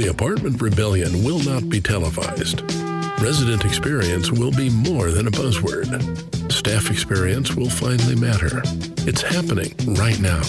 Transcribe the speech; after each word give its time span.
The 0.00 0.08
Apartment 0.08 0.62
Rebellion 0.62 1.22
will 1.22 1.40
not 1.40 1.68
be 1.68 1.78
televised. 1.78 2.62
Resident 3.20 3.66
experience 3.66 4.30
will 4.30 4.50
be 4.50 4.70
more 4.70 5.10
than 5.10 5.26
a 5.26 5.30
buzzword. 5.30 5.90
Staff 6.50 6.90
experience 6.90 7.54
will 7.54 7.68
finally 7.68 8.16
matter. 8.16 8.62
It's 9.06 9.20
happening 9.20 9.74
right 9.96 10.18
now. 10.18 10.40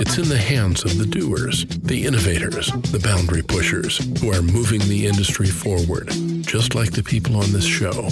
It's 0.00 0.18
in 0.18 0.28
the 0.28 0.36
hands 0.36 0.84
of 0.84 0.98
the 0.98 1.06
doers, 1.06 1.64
the 1.78 2.04
innovators, 2.04 2.66
the 2.92 3.00
boundary 3.02 3.40
pushers 3.40 3.96
who 4.20 4.34
are 4.34 4.42
moving 4.42 4.80
the 4.80 5.06
industry 5.06 5.46
forward, 5.46 6.10
just 6.42 6.74
like 6.74 6.92
the 6.92 7.02
people 7.02 7.36
on 7.36 7.50
this 7.52 7.64
show. 7.64 8.10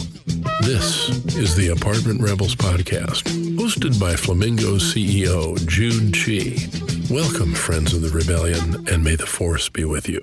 This 0.62 1.10
is 1.36 1.54
the 1.54 1.68
Apartment 1.68 2.22
Rebels 2.22 2.54
podcast, 2.54 3.24
hosted 3.58 4.00
by 4.00 4.16
Flamingo's 4.16 4.94
CEO, 4.94 5.54
Jude 5.68 6.14
Chi. 6.16 6.56
Welcome, 7.14 7.52
friends 7.52 7.92
of 7.92 8.00
the 8.00 8.08
rebellion, 8.08 8.88
and 8.88 9.04
may 9.04 9.16
the 9.16 9.26
force 9.26 9.68
be 9.68 9.84
with 9.84 10.08
you. 10.08 10.22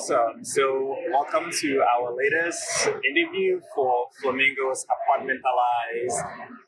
Awesome. 0.00 0.42
So, 0.42 0.96
welcome 1.12 1.50
to 1.60 1.82
our 1.84 2.16
latest 2.16 2.88
interview 3.04 3.60
for 3.74 4.06
Flamingo's 4.22 4.86
Apartmentalize 4.88 6.16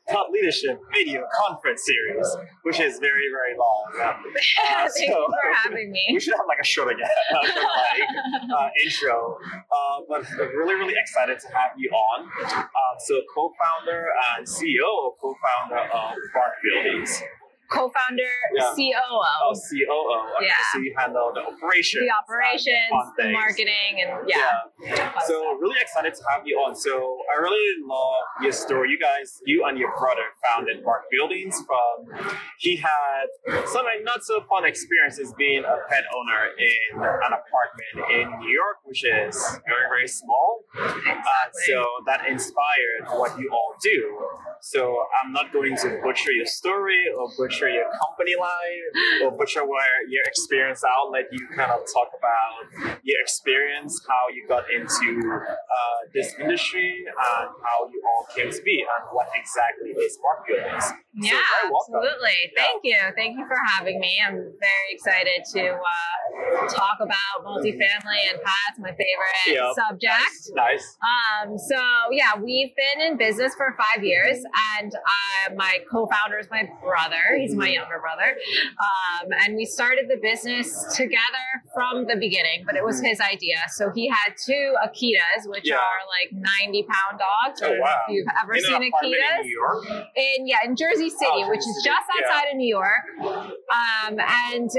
Top 0.07 0.27
Leadership 0.31 0.79
Video 0.93 1.23
Conference 1.43 1.81
Series, 1.83 2.27
which 2.61 2.79
is 2.79 2.99
very, 2.99 3.25
very 3.33 3.57
long. 3.57 3.81
Um, 4.03 4.85
uh, 4.85 4.89
Thank 4.95 5.09
you 5.09 5.15
for 5.15 5.53
having 5.63 5.91
me. 5.91 5.99
We 6.13 6.19
should 6.19 6.35
have 6.35 6.45
like 6.47 6.59
a 6.61 6.65
short 6.65 6.93
again, 6.93 7.09
like, 7.33 8.53
uh, 8.53 8.69
intro. 8.85 9.37
Uh, 9.49 10.01
but 10.07 10.29
really, 10.37 10.75
really 10.75 10.93
excited 10.95 11.39
to 11.39 11.47
have 11.47 11.71
you 11.75 11.89
on. 11.89 12.29
Uh, 12.45 12.67
so, 12.99 13.19
co-founder 13.33 14.09
and 14.37 14.45
CEO, 14.45 15.17
co-founder 15.19 15.81
of 15.91 16.13
Bark 16.35 16.53
Buildings 16.61 17.23
co-founder, 17.69 18.33
yeah. 18.55 18.73
COO. 18.75 19.21
Oh, 19.43 19.53
COO. 19.55 20.45
Yeah. 20.45 20.53
So 20.71 20.79
you 20.79 20.93
handle 20.97 21.31
the 21.33 21.41
operations, 21.41 22.03
the 22.05 22.13
operations, 22.13 22.93
the, 23.17 23.23
the 23.23 23.31
marketing, 23.31 24.01
and 24.01 24.27
yeah. 24.27 24.67
yeah. 24.81 25.11
So 25.25 25.57
really 25.59 25.79
excited 25.81 26.13
to 26.13 26.23
have 26.31 26.45
you 26.45 26.57
on. 26.57 26.75
So 26.75 26.91
I 27.33 27.41
really 27.41 27.83
love 27.85 28.23
your 28.41 28.51
story. 28.51 28.89
You 28.91 28.99
guys, 28.99 29.41
you 29.45 29.65
and 29.65 29.77
your 29.77 29.91
brother 29.97 30.27
founded 30.43 30.83
Bark 30.83 31.03
Buildings. 31.11 31.55
From 31.65 32.29
he 32.59 32.77
had 32.77 33.27
some 33.67 33.85
not 34.03 34.23
so 34.23 34.41
fun 34.49 34.65
experiences 34.65 35.33
being 35.37 35.63
a 35.63 35.77
pet 35.89 36.03
owner 36.13 36.41
in 36.57 37.01
an 37.01 37.33
apartment 37.33 37.95
in 38.11 38.39
New 38.39 38.53
York, 38.53 38.77
which 38.85 39.03
is 39.03 39.35
very 39.65 39.87
very 39.89 40.07
small. 40.07 40.65
Exactly. 40.75 41.13
Uh, 41.13 41.49
so 41.67 41.85
that 42.05 42.27
inspired 42.27 43.07
what 43.09 43.39
you 43.39 43.49
all 43.51 43.75
do. 43.81 44.19
So 44.61 44.95
I'm 45.21 45.33
not 45.33 45.51
going 45.51 45.75
to 45.77 45.99
butcher 46.03 46.31
your 46.31 46.45
story 46.45 47.05
or 47.17 47.29
butcher 47.37 47.52
your 47.61 47.85
company 47.91 48.35
line 48.39 49.23
or 49.23 49.31
butcher 49.31 49.65
where 49.65 49.97
your 50.09 50.23
experience. 50.25 50.83
I'll 50.83 51.11
let 51.11 51.25
you 51.31 51.47
kind 51.55 51.71
of 51.71 51.81
talk 51.93 52.09
about 52.17 52.99
your 53.03 53.19
experience, 53.21 54.01
how 54.07 54.29
you 54.33 54.47
got 54.47 54.65
into 54.71 55.21
uh, 55.21 55.99
this 56.13 56.33
industry, 56.39 57.05
and 57.07 57.15
how 57.17 57.89
you 57.91 58.01
all 58.03 58.25
came 58.35 58.51
to 58.51 58.61
be, 58.63 58.81
and 58.81 59.03
what 59.11 59.27
exactly 59.35 59.89
is 59.91 60.17
Bark 60.21 60.47
Buildings. 60.47 60.85
Yeah, 61.15 61.37
so 61.61 61.69
absolutely. 61.69 62.37
Yeah. 62.55 62.63
Thank 62.63 62.81
you. 62.83 62.97
Thank 63.15 63.37
you 63.37 63.45
for 63.45 63.57
having 63.77 63.99
me. 63.99 64.17
I'm 64.25 64.35
very 64.35 64.89
excited 64.89 65.45
to 65.53 65.77
uh, 65.77 66.67
talk 66.69 66.97
about 67.01 67.45
multifamily 67.45 68.21
and 68.31 68.41
pets, 68.41 68.79
my 68.79 68.89
favorite 68.89 69.45
yep. 69.47 69.75
subject. 69.75 70.33
Nice. 70.55 70.97
Um, 71.05 71.57
so 71.57 71.77
yeah, 72.11 72.33
we've 72.41 72.73
been 72.75 73.05
in 73.05 73.17
business 73.17 73.53
for 73.55 73.75
five 73.77 74.03
years 74.03 74.37
and 74.79 74.93
uh, 74.95 75.53
my 75.55 75.79
co-founder 75.91 76.39
is 76.39 76.47
my 76.49 76.63
brother. 76.81 77.37
He's 77.43 77.55
my 77.55 77.67
younger 77.67 77.99
brother, 77.99 78.37
um, 78.79 79.27
and 79.43 79.55
we 79.55 79.65
started 79.65 80.05
the 80.07 80.19
business 80.21 80.71
together 80.95 81.47
from 81.73 82.07
the 82.07 82.15
beginning. 82.15 82.63
But 82.65 82.75
it 82.75 82.83
was 82.83 83.01
his 83.01 83.19
idea. 83.19 83.59
So 83.75 83.91
he 83.93 84.07
had 84.07 84.35
two 84.39 84.75
Akitas, 84.79 85.43
which 85.45 85.67
yeah. 85.67 85.75
are 85.75 86.01
like 86.07 86.31
ninety 86.31 86.87
pound 86.87 87.19
dogs. 87.19 87.59
Oh, 87.63 87.75
wow. 87.75 87.95
If 88.07 88.15
you've 88.15 88.27
ever 88.41 88.53
in 88.55 88.63
seen 88.63 88.81
Akitas, 88.81 89.39
in 89.39 89.41
New 89.43 89.59
York. 89.59 89.83
In 90.15 90.47
yeah, 90.47 90.63
in 90.63 90.75
Jersey 90.75 91.09
City, 91.09 91.43
oh, 91.43 91.49
which 91.49 91.59
is 91.59 91.81
just 91.83 92.07
outside 92.15 92.47
yeah. 92.47 92.51
of 92.51 92.57
New 92.57 92.71
York. 92.71 93.03
Um, 93.19 94.19
and 94.19 94.69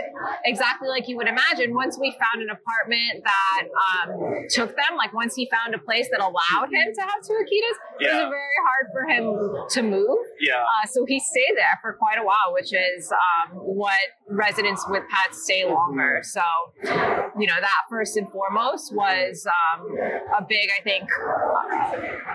exactly 0.44 0.88
like 0.88 1.08
you 1.08 1.16
would 1.16 1.28
imagine, 1.28 1.74
once 1.74 1.98
we 2.00 2.16
found 2.16 2.40
an 2.40 2.48
apartment 2.48 3.24
that 3.24 3.68
um, 3.68 4.46
took 4.48 4.70
them, 4.76 4.96
like 4.96 5.12
once 5.12 5.34
he 5.34 5.48
found 5.50 5.74
a 5.74 5.78
place 5.78 6.08
that 6.10 6.20
allowed 6.20 6.72
him 6.72 6.94
to 6.94 7.02
have 7.02 7.20
two 7.26 7.34
Akitas, 7.34 7.76
yeah. 8.00 8.08
it 8.08 8.14
was 8.22 8.30
very 8.30 8.58
hard 8.64 8.86
for 8.94 9.02
him 9.10 9.24
to 9.68 9.82
move. 9.82 10.24
Yeah. 10.40 10.62
Uh, 10.62 10.86
so 10.88 11.04
he 11.04 11.20
stayed 11.20 11.56
there 11.56 11.76
for 11.82 11.92
quite 11.94 12.18
a 12.18 12.24
while, 12.24 12.53
which 12.54 12.72
is 12.72 13.12
um, 13.12 13.58
what 13.58 13.92
residents 14.28 14.84
with 14.88 15.02
pets 15.10 15.42
stay 15.44 15.64
longer. 15.64 16.20
So, 16.22 16.42
you 17.38 17.46
know, 17.46 17.58
that 17.60 17.80
first 17.90 18.16
and 18.16 18.30
foremost 18.30 18.94
was 18.94 19.46
um, 19.46 19.86
a 20.38 20.42
big, 20.48 20.68
I 20.78 20.82
think, 20.82 21.08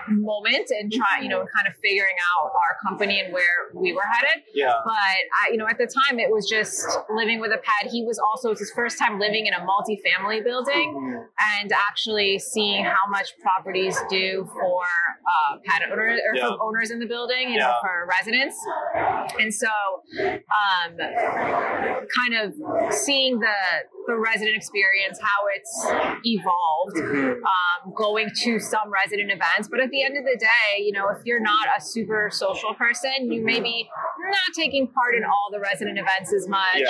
moment 0.08 0.70
in 0.78 0.90
trying, 0.90 1.24
you 1.24 1.28
know, 1.28 1.44
kind 1.56 1.66
of 1.66 1.74
figuring 1.82 2.16
out 2.36 2.50
our 2.52 2.76
company 2.88 3.20
and 3.20 3.32
where 3.32 3.70
we 3.74 3.92
were 3.92 4.04
headed. 4.20 4.44
Yeah. 4.54 4.72
But, 4.84 4.92
I, 4.92 5.50
you 5.52 5.56
know, 5.56 5.66
at 5.66 5.78
the 5.78 5.86
time 5.86 6.18
it 6.18 6.30
was 6.30 6.48
just 6.48 6.86
living 7.14 7.40
with 7.40 7.52
a 7.52 7.58
pet. 7.58 7.90
He 7.90 8.04
was 8.04 8.18
also, 8.18 8.50
it's 8.50 8.60
his 8.60 8.72
first 8.72 8.98
time 8.98 9.18
living 9.18 9.46
in 9.46 9.54
a 9.54 9.64
multi-family 9.64 10.42
building 10.42 10.94
mm-hmm. 10.94 11.60
and 11.60 11.72
actually 11.72 12.38
seeing 12.38 12.84
how 12.84 13.08
much 13.08 13.32
properties 13.42 13.98
do 14.08 14.48
for 14.52 14.82
uh, 14.84 15.58
pet 15.66 15.82
owners 15.90 16.20
or 16.26 16.36
yeah. 16.36 16.48
for 16.48 16.62
owners 16.62 16.90
in 16.90 16.98
the 16.98 17.06
building, 17.06 17.50
you 17.50 17.58
yeah. 17.58 17.66
know, 17.66 17.74
for 17.80 18.06
residents. 18.08 18.56
And 19.38 19.52
so, 19.52 19.68
um, 20.18 20.96
kind 20.96 22.34
of 22.34 22.92
seeing 22.92 23.38
the 23.38 23.54
the 24.10 24.18
resident 24.18 24.56
experience, 24.56 25.18
how 25.20 25.40
it's 25.54 25.86
evolved, 26.26 26.96
mm-hmm. 26.96 27.44
um, 27.44 27.94
going 27.94 28.28
to 28.42 28.58
some 28.58 28.90
resident 28.90 29.30
events. 29.30 29.68
But 29.70 29.80
at 29.80 29.90
the 29.90 30.02
end 30.02 30.18
of 30.18 30.24
the 30.24 30.36
day, 30.38 30.82
you 30.82 30.92
know, 30.92 31.08
if 31.08 31.24
you're 31.24 31.40
not 31.40 31.68
a 31.76 31.80
super 31.80 32.28
social 32.32 32.74
person, 32.74 33.30
you 33.30 33.44
may 33.44 33.60
be 33.60 33.88
not 34.18 34.54
taking 34.56 34.88
part 34.88 35.14
in 35.14 35.24
all 35.24 35.48
the 35.52 35.60
resident 35.60 35.98
events 35.98 36.32
as 36.34 36.48
much. 36.48 36.76
Yeah. 36.76 36.88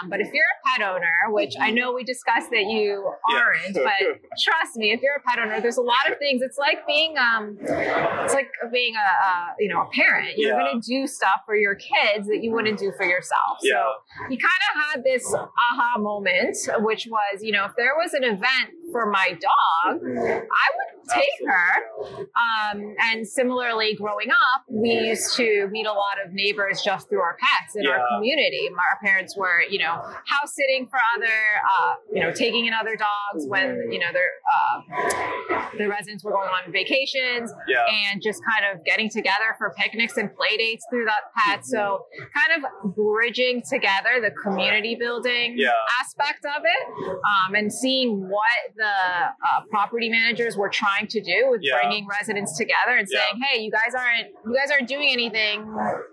Um, 0.00 0.08
but 0.08 0.20
if 0.20 0.32
you're 0.32 0.44
a 0.44 0.78
pet 0.78 0.88
owner, 0.88 1.12
which 1.28 1.54
I 1.60 1.70
know 1.70 1.92
we 1.92 2.04
discussed 2.04 2.50
that 2.50 2.64
you 2.64 3.12
aren't, 3.30 3.76
yeah. 3.76 3.82
but 3.84 4.20
trust 4.42 4.76
me, 4.76 4.92
if 4.92 5.02
you're 5.02 5.16
a 5.16 5.20
pet 5.20 5.38
owner, 5.38 5.60
there's 5.60 5.76
a 5.76 5.82
lot 5.82 6.10
of 6.10 6.18
things. 6.18 6.40
It's 6.42 6.58
like 6.58 6.86
being, 6.86 7.16
um, 7.18 7.58
it's 7.60 8.34
like 8.34 8.50
being 8.72 8.94
a, 8.96 8.98
a 8.98 9.54
you 9.58 9.68
know 9.68 9.82
a 9.82 9.88
parent. 9.92 10.38
You're 10.38 10.56
yeah. 10.56 10.64
going 10.64 10.80
to 10.80 10.86
do 10.86 11.06
stuff 11.06 11.42
for 11.44 11.54
your 11.54 11.74
kids 11.74 12.26
that 12.28 12.40
you 12.42 12.50
wouldn't 12.52 12.78
do 12.78 12.92
for 12.96 13.04
yourself. 13.04 13.58
So 13.60 13.92
you 14.30 14.38
kind 14.38 14.62
of 14.70 14.84
had 14.86 15.04
this 15.04 15.24
aha 15.34 15.98
moment 15.98 16.56
which 16.78 17.06
was, 17.06 17.42
you 17.42 17.52
know, 17.52 17.64
if 17.64 17.72
there 17.76 17.94
was 17.96 18.14
an 18.14 18.24
event 18.24 18.70
for 18.90 19.10
my 19.10 19.30
dog, 19.30 20.00
I 20.02 20.66
would 20.76 21.08
take 21.08 21.48
her. 21.48 22.22
Um, 22.22 22.94
and 23.00 23.26
similarly, 23.26 23.94
growing 23.94 24.30
up, 24.30 24.64
we 24.68 24.90
used 24.90 25.34
to 25.36 25.68
meet 25.70 25.86
a 25.86 25.92
lot 25.92 26.24
of 26.24 26.32
neighbors 26.32 26.82
just 26.82 27.08
through 27.08 27.20
our 27.20 27.36
pets 27.36 27.76
in 27.76 27.84
yeah. 27.84 27.90
our 27.90 28.08
community. 28.16 28.68
Our 28.70 28.98
parents 29.02 29.36
were, 29.36 29.62
you 29.68 29.78
know, 29.78 29.94
house 29.94 30.54
sitting 30.54 30.88
for 30.88 30.98
other, 31.16 31.26
uh, 31.26 31.94
you 32.12 32.20
know, 32.22 32.32
taking 32.32 32.66
in 32.66 32.74
other 32.74 32.96
dogs 32.96 33.46
when, 33.46 33.88
you 33.90 33.98
know, 33.98 34.12
their 34.12 34.30
uh, 34.52 35.61
the 35.78 35.88
residents 35.88 36.24
were 36.24 36.32
going 36.32 36.48
on 36.48 36.72
vacations 36.72 37.52
yeah. 37.68 37.84
and 37.88 38.22
just 38.22 38.40
kind 38.44 38.72
of 38.72 38.84
getting 38.84 39.08
together 39.08 39.54
for 39.58 39.74
picnics 39.78 40.16
and 40.16 40.34
play 40.34 40.56
dates 40.56 40.84
through 40.90 41.04
that 41.04 41.32
pet. 41.36 41.64
So 41.64 42.06
kind 42.34 42.64
of 42.64 42.94
bridging 42.94 43.62
together 43.68 44.20
the 44.20 44.32
community 44.42 44.94
building 44.94 45.54
yeah. 45.56 45.70
aspect 46.00 46.44
of 46.44 46.62
it 46.64 46.82
um, 47.08 47.54
and 47.54 47.72
seeing 47.72 48.28
what 48.28 48.60
the 48.76 48.84
uh, 48.84 49.60
property 49.70 50.08
managers 50.08 50.56
were 50.56 50.68
trying 50.68 51.06
to 51.08 51.20
do 51.20 51.48
with 51.50 51.60
yeah. 51.62 51.80
bringing 51.80 52.06
residents 52.06 52.56
together 52.56 52.96
and 52.96 53.08
saying, 53.08 53.40
"Hey, 53.48 53.60
you 53.60 53.70
guys 53.70 53.94
aren't 53.94 54.28
you 54.44 54.54
guys 54.54 54.70
aren't 54.70 54.88
doing 54.88 55.10
anything 55.12 55.64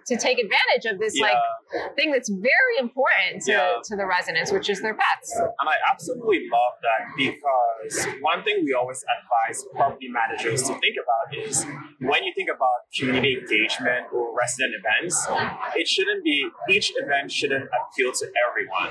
to 0.08 0.18
take 0.18 0.38
advantage 0.40 0.86
of 0.92 1.00
this 1.00 1.18
like 1.20 1.36
thing 1.96 2.12
that's 2.12 2.30
very 2.30 2.78
important 2.80 3.44
to, 3.46 3.82
to 3.84 3.96
the 3.96 4.06
residents, 4.06 4.52
which 4.52 4.70
is 4.70 4.82
their 4.82 4.96
pets." 4.96 5.36
And 5.38 5.68
I 5.68 5.76
absolutely 5.92 6.48
love 6.52 6.76
that 6.82 7.02
because 7.18 8.08
one 8.22 8.44
thing 8.44 8.64
we 8.64 8.74
always 8.74 9.04
advise 9.04 9.49
property 9.76 10.08
managers 10.10 10.64
to 10.64 10.74
think 10.80 10.96
about 10.98 11.26
is 11.48 11.66
when 12.00 12.24
you 12.24 12.34
think 12.36 12.50
about 12.50 12.90
community 12.98 13.38
engagement 13.40 14.08
or 14.14 14.34
resident 14.36 14.74
events, 14.80 15.16
it 15.76 15.88
shouldn't 15.88 16.24
be 16.24 16.48
each 16.70 16.92
event 16.98 17.32
shouldn't 17.32 17.70
appeal 17.70 18.12
to 18.12 18.26
everyone. 18.48 18.90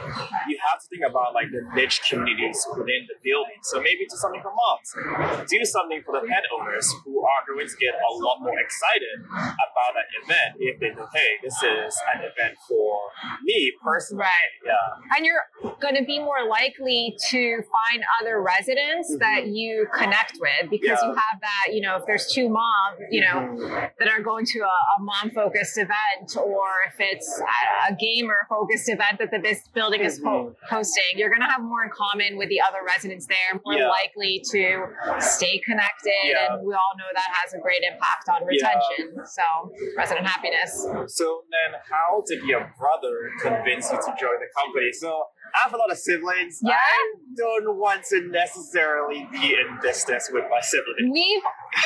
You 0.49 0.58
have 0.70 0.81
to 0.81 0.87
think 0.88 1.05
about 1.08 1.34
like 1.34 1.49
the 1.50 1.62
niche 1.75 2.00
communities 2.08 2.58
within 2.76 3.06
the 3.08 3.16
building. 3.22 3.60
So 3.62 3.78
maybe 3.78 4.06
do 4.08 4.16
something 4.16 4.43
for 4.43 4.52
moms, 4.52 5.46
do 5.49 5.64
something 5.64 6.02
for 6.05 6.20
the 6.20 6.26
pet 6.26 6.44
owners 6.58 6.87
who 7.05 7.20
are 7.22 7.43
going 7.46 7.66
to 7.66 7.76
get 7.81 7.94
a 7.94 8.10
lot 8.22 8.40
more 8.40 8.58
excited 8.58 9.25
about 9.25 9.90
that 9.94 10.08
event 10.22 10.50
if 10.58 10.81
they 10.81 10.90
know, 10.94 11.08
hey, 11.14 11.38
this 11.43 11.55
is 11.62 11.94
an 12.14 12.25
event 12.25 12.56
for 12.69 12.99
me 13.43 13.72
personally. 13.82 14.25
Right. 14.25 14.52
Yeah. 14.64 15.16
And 15.16 15.26
you're 15.26 15.46
going 15.81 15.96
to 15.96 16.05
be 16.05 16.19
more 16.19 16.46
likely 16.49 17.16
to 17.31 17.62
find 17.62 18.02
other 18.20 18.40
residents 18.43 19.10
mm-hmm. 19.10 19.19
that 19.19 19.46
you 19.46 19.87
connect 19.94 20.38
with 20.40 20.47
because 20.70 20.98
yeah. 21.02 21.08
you 21.08 21.14
have 21.14 21.40
that, 21.40 21.74
you 21.74 21.80
know, 21.80 21.96
if 21.96 22.04
there's 22.06 22.26
two 22.26 22.48
moms, 22.48 22.98
you 23.10 23.20
know, 23.20 23.36
mm-hmm. 23.48 23.86
that 23.98 24.08
are 24.08 24.22
going 24.22 24.44
to 24.46 24.58
a, 24.60 24.64
a 24.64 25.02
mom 25.02 25.30
focused 25.30 25.78
event 25.78 26.36
or 26.36 26.66
if 26.86 26.94
it's 26.98 27.40
a, 27.40 27.92
a 27.92 27.96
gamer 27.96 28.46
focused 28.48 28.88
event 28.88 29.18
that 29.18 29.30
the 29.30 29.38
this 29.38 29.62
building 29.74 30.00
is 30.00 30.18
po- 30.18 30.54
mm-hmm. 30.54 30.74
hosting, 30.74 31.16
you're 31.16 31.30
going 31.30 31.40
to 31.40 31.48
have 31.50 31.62
more 31.62 31.84
in 31.84 31.90
common 31.90 32.36
with 32.36 32.48
the 32.48 32.60
other 32.60 32.80
residents 32.86 33.26
there, 33.26 33.60
more 33.64 33.74
Yeah. 33.74 33.88
likely 33.88 34.42
to 34.52 34.86
stay 35.20 35.58
connected. 35.64 36.12
Yeah. 36.24 36.54
And 36.54 36.66
we 36.66 36.74
all 36.74 36.94
know 36.98 37.08
that 37.14 37.30
has 37.42 37.54
a 37.54 37.58
great 37.58 37.82
impact 37.82 38.28
on 38.28 38.44
retention. 38.44 39.24
So, 39.24 39.72
resident 39.96 40.26
happiness. 40.26 40.86
So 41.06 41.42
then, 41.50 41.80
how 41.88 42.22
did 42.26 42.42
your 42.44 42.72
brother 42.78 43.30
convince 43.40 43.90
you 43.90 43.98
to 43.98 44.12
join 44.18 44.38
the 44.40 44.50
company? 44.54 44.92
So 44.92 45.24
I 45.58 45.62
have 45.64 45.75
a 45.75 45.76
lot 45.76 45.90
of 45.90 45.99
siblings. 45.99 46.60
Yeah. 46.62 46.75
I 46.75 47.14
don't 47.37 47.76
want 47.78 48.05
to 48.10 48.28
necessarily 48.31 49.26
be 49.32 49.55
in 49.55 49.78
business 49.82 50.31
with 50.32 50.44
my 50.50 50.60
siblings. 50.60 51.10
We've 51.12 51.43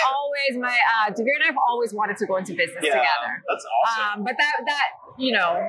always, 0.06 0.60
my, 0.60 0.76
uh, 0.76 1.10
Devere 1.10 1.34
and 1.36 1.44
I 1.44 1.46
have 1.46 1.56
always 1.69 1.92
wanted 1.94 2.16
to 2.19 2.26
go 2.26 2.36
into 2.36 2.52
business 2.52 2.82
Yeah, 2.82 2.92
together. 3.00 3.32
that's 3.48 3.64
awesome. 3.84 4.19
Um, 4.20 4.24
but 4.24 4.34
that 4.38 4.52
that 4.66 4.86
you 5.19 5.32
know 5.32 5.60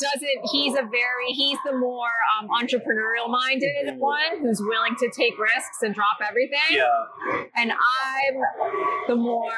doesn't. 0.00 0.40
He's 0.52 0.74
a 0.74 0.82
very 0.82 1.28
he's 1.28 1.58
the 1.64 1.76
more 1.76 2.10
um, 2.38 2.48
entrepreneurial 2.48 3.28
minded 3.28 3.86
Mhm. 3.86 3.98
one 3.98 4.40
who's 4.40 4.60
willing 4.60 4.94
to 5.00 5.10
take 5.10 5.34
risks 5.38 5.82
and 5.82 5.94
drop 5.94 6.18
everything. 6.26 6.58
yeah, 6.70 7.44
And 7.56 7.72
I'm 7.72 8.34
the 9.08 9.16
more 9.16 9.50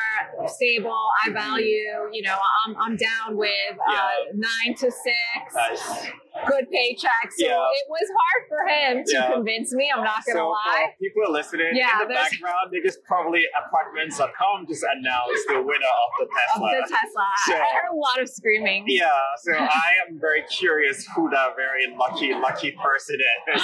stable. 0.46 0.96
I 1.24 1.30
value. 1.30 2.08
You 2.12 2.22
know, 2.22 2.38
I'm 2.66 2.76
I'm 2.78 2.96
down 2.96 3.36
with 3.36 3.76
uh, 3.88 4.10
nine 4.34 4.74
to 4.76 4.90
six, 4.90 5.54
nice. 5.54 6.06
Good 6.46 6.66
paycheck. 6.70 7.32
So 7.36 7.46
Yeah. 7.46 7.56
it 7.80 7.86
was 7.88 8.06
hard 8.12 8.42
for 8.48 8.60
him 8.68 9.04
to 9.04 9.12
Yeah. 9.12 9.32
convince 9.32 9.72
me. 9.74 9.90
I'm 9.94 10.04
not 10.04 10.24
gonna 10.26 10.38
So 10.40 10.48
lie. 10.50 10.92
for 10.92 10.98
people 11.00 11.22
are 11.28 11.32
listening 11.32 11.74
Yeah, 11.74 11.92
in 12.02 12.08
the 12.08 12.14
there's- 12.14 12.30
background, 12.30 12.70
they 12.72 12.80
just 12.80 13.02
probably 13.04 13.44
apartments.com 13.56 14.66
just 14.68 14.84
announced 14.84 15.46
the 15.48 15.60
winner 15.62 15.92
of 16.04 16.10
the 16.20 16.26
Tesla. 16.26 16.66
Of 16.66 16.88
the 16.88 16.94
Tesla, 16.94 17.26
So- 17.46 17.54
I 17.56 17.68
heard 17.74 17.90
a 17.90 17.94
lot 17.96 18.20
of 18.20 18.28
screaming. 18.28 18.84
yeah, 18.88 19.10
so 19.38 19.52
I 19.56 19.94
am 20.06 20.18
very 20.20 20.42
curious 20.50 21.06
who 21.14 21.30
that 21.30 21.56
very 21.56 21.86
lucky, 21.96 22.34
lucky 22.34 22.72
person 22.72 23.16
is. 23.54 23.62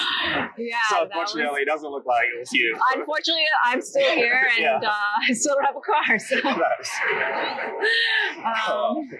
Yeah, 0.56 0.76
so 0.88 0.94
that 0.94 1.00
was- 1.02 1.10
unfortunately, 1.34 1.62
it 1.62 1.66
doesn't 1.66 1.90
look 1.90 2.06
like 2.06 2.26
it 2.34 2.38
was 2.40 2.52
you. 2.52 2.78
Unfortunately, 2.94 3.44
I'm 3.64 3.80
still 3.80 4.10
here 4.14 4.48
and 4.58 4.84
uh, 4.84 4.90
I 5.28 5.32
still 5.32 5.54
don't 5.54 5.64
have 5.64 5.76
a 5.76 5.80
car. 5.80 6.18
So, 6.18 6.38
um, 8.72 9.10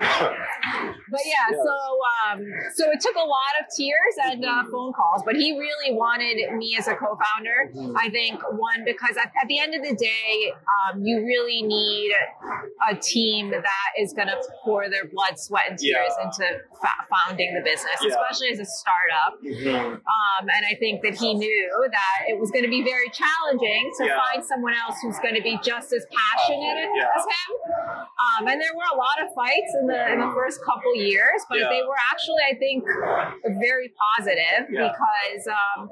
but 0.00 1.20
yeah, 1.24 1.32
Yeah. 1.50 1.56
so 1.62 1.74
um, 2.32 2.40
so 2.74 2.90
it 2.90 3.00
took 3.00 3.14
a 3.16 3.18
lot 3.26 3.52
of 3.60 3.66
tears 3.76 4.14
and 4.24 4.44
uh, 4.44 4.62
phone 4.70 4.92
calls, 4.92 5.22
but 5.24 5.36
he 5.36 5.52
really 5.58 5.94
wanted 5.96 6.36
me 6.56 6.76
as 6.78 6.88
a 6.88 6.94
co-founder. 6.94 7.70
Mhm. 7.74 7.94
I 7.96 8.08
think 8.10 8.40
one 8.52 8.84
because 8.84 9.16
at, 9.16 9.32
at 9.40 9.48
the 9.48 9.58
end 9.58 9.74
of 9.74 9.82
the 9.82 9.94
day, 9.94 10.52
um, 10.90 11.04
you 11.04 11.18
really 11.24 11.62
need 11.62 12.12
a 12.90 12.94
team 12.96 13.50
that 13.50 13.88
is 13.98 14.12
going 14.12 14.28
to 14.28 14.38
pour 14.64 14.88
their 14.90 15.04
blood, 15.06 15.38
sweat, 15.38 15.64
and 15.70 15.78
tears 15.78 16.12
Yeah. 16.18 16.24
into 16.24 16.60
fa- 16.80 17.06
founding 17.10 17.54
the 17.54 17.60
business, 17.62 17.96
Yeah. 18.02 18.08
especially 18.10 18.50
as 18.52 18.58
a 18.60 18.66
startup. 18.66 19.40
Mhm. 19.42 19.94
Um, 19.94 20.42
and 20.48 20.66
I 20.66 20.74
think 20.78 21.02
that 21.02 21.14
he 21.14 21.34
knew 21.34 21.88
that 21.90 22.28
it 22.28 22.38
was 22.38 22.50
going 22.50 22.64
to 22.64 22.70
be 22.70 22.82
very 22.82 23.08
challenging 23.10 23.92
to 23.98 24.08
find 24.16 24.44
someone 24.44 24.74
else 24.74 24.96
who's 25.02 25.18
going 25.20 25.34
to 25.34 25.42
be 25.42 25.58
just 25.62 25.92
as 25.92 26.06
passionate 26.10 26.88
as 27.16 27.24
him. 27.24 27.50
Um, 28.40 28.48
and 28.48 28.60
there 28.60 28.74
were 28.74 28.88
a 28.92 28.96
lot 28.96 29.20
of 29.22 29.32
fights 29.34 29.72
in 29.84 29.92
the 29.92 30.12
in 30.12 30.18
the 30.20 30.32
first 30.34 30.64
couple 30.64 30.94
years, 30.96 31.44
but 31.48 31.58
Yeah. 31.58 31.68
they 31.68 31.82
were 31.82 32.00
actually, 32.10 32.42
I 32.48 32.54
think, 32.56 32.84
very 33.60 33.92
positive 34.16 34.72
Yeah. 34.72 34.88
because. 34.88 35.44
Um, 35.48 35.90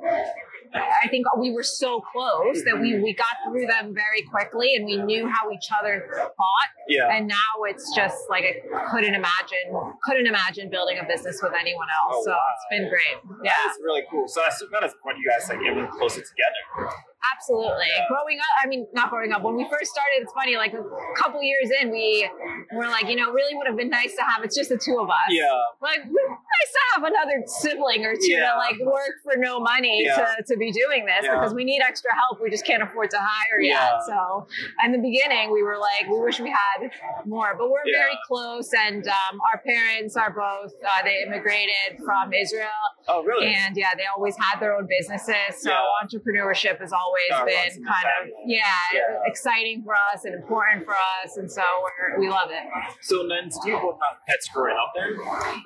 I 0.75 1.07
think 1.09 1.27
we 1.37 1.53
were 1.53 1.63
so 1.63 2.01
close 2.01 2.65
that 2.65 2.81
we, 2.81 2.99
we 2.99 3.13
got 3.13 3.37
through 3.45 3.67
them 3.67 3.93
very 3.93 4.23
quickly 4.23 4.75
and 4.75 4.87
we 4.87 4.97
knew 4.97 5.29
how 5.29 5.51
each 5.51 5.69
other 5.79 6.09
thought. 6.17 6.71
Yeah. 6.89 7.13
And 7.13 7.29
now 7.29 7.53
it's 7.69 7.95
just 7.95 8.17
like 8.31 8.45
I 8.45 8.91
couldn't 8.91 9.15
imagine 9.15 9.69
couldn't 10.03 10.27
imagine 10.27 10.71
building 10.71 10.97
a 10.99 11.05
business 11.07 11.41
with 11.43 11.53
anyone 11.61 11.89
else. 12.01 12.17
Oh, 12.21 12.25
so 12.25 12.31
wow. 12.31 12.39
it's 12.57 12.67
been 12.71 12.89
great. 12.89 13.21
Yeah. 13.45 13.53
That's 13.67 13.79
really 13.85 14.05
cool. 14.11 14.27
So 14.29 14.41
that's 14.41 14.65
that 14.73 14.83
has 14.83 14.95
what 15.03 15.17
you 15.19 15.29
guys 15.29 15.47
like 15.51 15.61
even 15.61 15.87
closer 15.89 16.23
together. 16.23 16.89
Absolutely. 17.35 17.87
Growing 18.09 18.39
up, 18.39 18.53
I 18.65 18.67
mean, 18.67 18.87
not 18.93 19.11
growing 19.11 19.33
up, 19.33 19.43
when 19.43 19.55
we 19.57 19.65
first 19.65 19.91
started, 19.93 20.23
it's 20.23 20.33
funny, 20.33 20.57
like 20.57 20.73
a 20.75 20.83
couple 21.17 21.43
years 21.43 21.71
in, 21.81 21.91
we 21.91 22.29
were 22.75 22.87
like, 22.89 23.09
you 23.09 23.17
know, 23.17 23.31
really 23.31 23.55
would 23.57 23.67
have 23.67 23.77
been 23.77 23.91
nice 23.91 24.15
to 24.17 24.23
have, 24.23 24.43
it's 24.45 24.57
just 24.57 24.71
the 24.71 24.79
two 24.79 24.99
of 24.99 25.09
us. 25.09 25.31
Yeah. 25.31 25.45
Like, 25.81 26.01
nice 26.05 26.71
to 26.75 26.81
have 26.95 27.05
another 27.05 27.43
sibling 27.47 28.05
or 28.05 28.15
two 28.15 28.21
Yeah. 28.35 28.53
to 28.53 28.59
like 28.59 28.79
work 28.85 29.15
for 29.23 29.37
no 29.37 29.61
money 29.61 30.03
Yeah. 30.05 30.17
to, 30.37 30.43
to 30.49 30.57
be 30.59 30.73
doing 30.73 31.07
this 31.07 31.23
Yeah. 31.25 31.35
because 31.39 31.55
we 31.55 31.65
need 31.65 31.81
extra 31.81 32.11
help. 32.15 32.41
We 32.43 32.51
just 32.51 32.67
can't 32.67 32.83
afford 32.83 33.11
to 33.11 33.19
hire 33.19 33.61
Yeah. 33.61 33.93
yet. 33.95 34.03
So, 34.07 34.47
in 34.85 34.93
the 34.93 34.99
beginning, 34.99 35.53
we 35.53 35.63
were 35.63 35.79
like, 35.79 36.11
we 36.11 36.19
wish 36.19 36.41
we 36.41 36.51
had 36.51 36.91
more, 37.25 37.55
but 37.57 37.71
we're 37.71 37.87
very 37.93 38.19
close. 38.27 38.71
And 38.75 39.07
um, 39.07 39.41
our 39.53 39.61
parents 39.65 40.17
are 40.17 40.31
both, 40.31 40.73
uh, 40.85 41.03
they 41.05 41.23
immigrated 41.27 41.99
from 42.05 42.33
Israel. 42.33 42.69
Oh, 43.09 43.23
really? 43.23 43.55
And 43.55 43.77
yeah, 43.77 43.95
they 43.97 44.05
always 44.15 44.37
had 44.37 44.59
their 44.61 44.75
own 44.77 44.87
businesses. 44.89 45.61
So 45.63 45.73
entrepreneurship 46.03 46.81
has 46.81 46.93
always 46.93 47.12
That 47.31 47.45
runs 47.45 47.53
been 47.53 47.73
in 47.77 47.83
the 47.83 47.89
kind 47.89 48.09
of 48.17 48.23
yeah, 48.47 48.65
Yeah. 48.95 49.29
exciting 49.31 49.83
for 49.85 49.95
us 50.13 50.25
and 50.25 50.35
important 50.35 50.85
for 50.85 50.95
us, 50.95 51.37
and 51.37 51.51
so 51.51 51.63
we're, 51.83 52.21
we 52.21 52.29
love 52.29 52.51
it. 52.51 52.65
so 53.01 53.27
then, 53.29 53.49
did 53.49 53.63
you 53.65 53.77
both 53.81 53.99
have 54.03 54.19
pets 54.29 54.49
growing 54.53 54.77
up 54.77 54.93
there? 54.95 55.13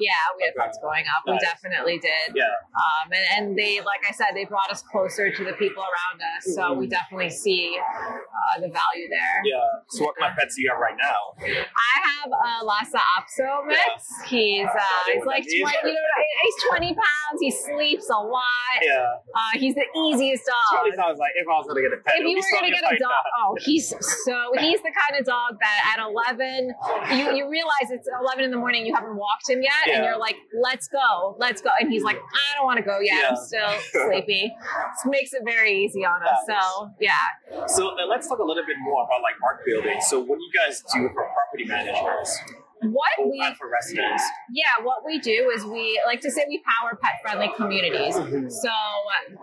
Yeah, 0.00 0.12
we 0.36 0.44
had 0.44 0.54
Okay. 0.56 0.66
pets 0.66 0.78
growing 0.82 1.04
up. 1.10 1.22
We 1.26 1.38
definitely 1.38 1.98
did. 1.98 2.34
Yeah. 2.34 2.44
Um, 2.74 3.12
and, 3.12 3.26
and 3.36 3.44
they, 3.58 3.80
like 3.80 4.02
I 4.08 4.12
said, 4.12 4.34
they 4.34 4.44
brought 4.44 4.70
us 4.70 4.82
closer 4.82 5.30
to 5.30 5.42
the 5.44 5.52
people 5.54 5.82
around 5.82 6.18
us. 6.22 6.54
So 6.54 6.72
we 6.74 6.86
Mhm. 6.86 6.90
definitely 6.90 7.30
see 7.30 7.76
uh, 7.78 8.60
the 8.60 8.68
value 8.68 9.08
there. 9.10 9.40
Yeah. 9.44 9.60
So 9.88 10.04
what 10.04 10.16
kind 10.16 10.32
of 10.32 10.38
pets 10.38 10.54
do 10.56 10.62
you 10.62 10.70
have 10.70 10.78
right 10.78 10.96
now? 10.96 11.34
I 11.40 11.94
have 12.10 12.30
a 12.30 12.64
Lhasa 12.64 12.98
Apso 13.18 13.66
mix. 13.66 14.06
He's 14.26 14.66
uh, 14.66 14.72
know 14.72 15.12
he's 15.14 15.24
like 15.26 15.44
20, 15.44 15.94
he's 16.42 16.54
20 16.68 16.94
pounds. 16.94 17.38
He 17.40 17.50
sleeps 17.50 18.08
a 18.10 18.18
lot. 18.18 18.78
Yeah. 18.82 19.06
Uh, 19.34 19.58
he's 19.58 19.74
the 19.74 19.86
easiest 20.08 20.44
dog. 20.46 20.78
Totally 20.78 20.96
sounds 20.96 21.18
like 21.18 21.32
if 21.36 21.46
I 21.46 21.52
was 21.60 21.66
gonna 21.68 21.84
get 21.84 21.92
a 21.92 22.00
pet, 22.00 22.16
if 22.16 22.24
you 22.24 22.36
were 22.36 22.58
gonna 22.58 22.72
get 22.72 22.82
a 22.82 22.96
like 22.96 22.98
dog, 22.98 23.24
oh, 23.44 23.56
he's 23.60 23.88
so 24.24 24.36
he's 24.58 24.80
the 24.80 24.92
kind 24.92 25.20
of 25.20 25.26
dog 25.26 25.60
that 25.60 25.80
at 25.92 25.98
eleven, 26.00 26.72
you 27.12 27.36
you 27.36 27.44
realize 27.48 27.92
it's 27.92 28.08
eleven 28.08 28.44
in 28.44 28.50
the 28.50 28.56
morning, 28.56 28.86
you 28.86 28.94
haven't 28.94 29.16
walked 29.16 29.48
him 29.48 29.62
yet, 29.62 29.84
and 29.92 30.04
you're 30.04 30.18
like, 30.18 30.36
let's 30.60 30.88
go, 30.88 31.36
let's 31.38 31.60
go, 31.60 31.70
and 31.78 31.92
he's 31.92 32.02
like, 32.02 32.16
I 32.16 32.56
don't 32.56 32.64
want 32.64 32.78
to 32.78 32.84
go 32.84 32.98
yet, 33.00 33.30
I'm 33.30 33.36
still 33.36 33.72
sleepy. 33.92 34.52
Makes 35.06 35.34
it 35.34 35.42
very 35.44 35.84
easy 35.84 36.04
on 36.04 36.22
us. 36.22 36.40
So 36.46 36.90
yeah, 37.00 37.66
So 37.68 37.94
then 37.96 38.08
let's 38.08 38.28
talk 38.28 38.38
a 38.38 38.44
little 38.44 38.64
bit 38.66 38.76
more 38.80 39.04
about 39.04 39.22
like 39.22 39.34
Bark 39.40 39.60
building. 39.64 40.00
So 40.00 40.20
what 40.20 40.38
do 40.38 40.42
you 40.42 40.52
guys 40.56 40.82
do 40.92 41.08
for 41.12 41.28
property 41.30 41.64
managers 41.64 42.38
what 42.82 43.12
we 43.24 43.40
for 43.58 43.70
residents? 43.70 44.22
yeah, 44.52 44.84
what 44.84 45.04
we 45.04 45.18
do 45.18 45.50
is 45.54 45.64
we 45.64 46.00
like 46.06 46.20
to 46.20 46.30
say 46.30 46.44
we 46.48 46.62
power 46.62 46.98
pet 47.02 47.20
friendly 47.22 47.50
communities. 47.56 48.14
Mm-hmm. 48.16 48.48
So 48.48 48.72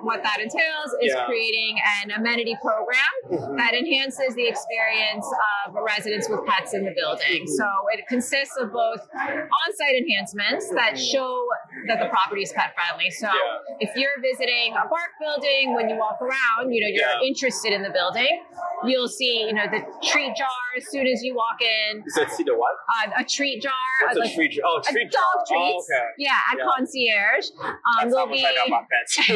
what 0.02 0.24
that 0.24 0.40
entails 0.40 0.94
is 1.02 1.14
Yeah. 1.14 1.26
creating 1.26 1.78
an 2.02 2.12
amenity 2.12 2.56
program 2.62 3.14
mm-hmm. 3.30 3.58
that 3.58 3.74
enhances 3.74 4.36
the 4.36 4.48
experience 4.48 5.26
of 5.66 5.74
residents 5.74 6.30
with 6.30 6.46
pets 6.46 6.74
in 6.74 6.86
the 6.86 6.94
building. 6.96 7.44
Mm-hmm. 7.44 7.58
So 7.58 7.68
it 7.94 8.06
consists 8.08 8.56
of 8.58 8.72
both 8.72 9.02
on-site 9.14 9.96
enhancements 9.98 10.70
that 10.76 10.98
show 10.98 11.46
that 11.88 12.00
the 12.00 12.10
property 12.10 12.44
is 12.44 12.54
pet 12.54 12.74
friendly. 12.76 13.10
So 13.12 13.28
Yeah. 13.28 13.88
if 13.90 13.96
you're 13.96 14.20
visiting 14.22 14.74
a 14.74 14.88
Bark 14.88 15.12
building, 15.20 15.74
when 15.74 15.90
you 15.90 15.98
walk 15.98 16.22
around, 16.22 16.72
you 16.72 16.82
know, 16.82 16.88
you're 16.88 17.10
Yeah. 17.10 17.28
interested 17.28 17.74
in 17.74 17.82
the 17.82 17.90
building, 17.90 18.44
you'll 18.88 19.08
see, 19.08 19.46
you 19.48 19.54
know, 19.54 19.66
the 19.70 19.80
treat 20.08 20.36
jar 20.36 20.50
as 20.78 20.90
soon 20.90 21.08
as 21.08 21.22
you 21.24 21.36
walk 21.36 21.62
in, 21.62 21.98
You 22.06 22.10
said 22.12 22.30
see 22.32 22.44
the 22.44 22.56
what? 22.56 22.76
uh, 23.08 23.22
a 23.22 23.24
treat 23.24 23.62
jar, 23.62 23.72
What's 24.06 24.18
a 24.18 24.20
like 24.22 24.34
treat? 24.36 24.52
Jar? 24.52 24.64
Oh, 24.68 24.80
a 24.80 24.92
treat. 24.92 25.12
dog 25.12 25.46
treats. 25.48 25.88
Oh, 25.92 25.96
okay. 25.96 26.06
Yeah, 26.18 26.32
at 26.52 26.58
Yeah. 26.58 26.66
concierge. 26.76 27.46
Um, 27.60 27.76
That's 28.02 28.14
there'll 28.14 28.20
how 28.20 28.26
much 28.26 28.40
be 28.40 28.46
I 28.46 28.52
know 28.54 28.66
about 28.68 28.86
pets. 28.90 29.18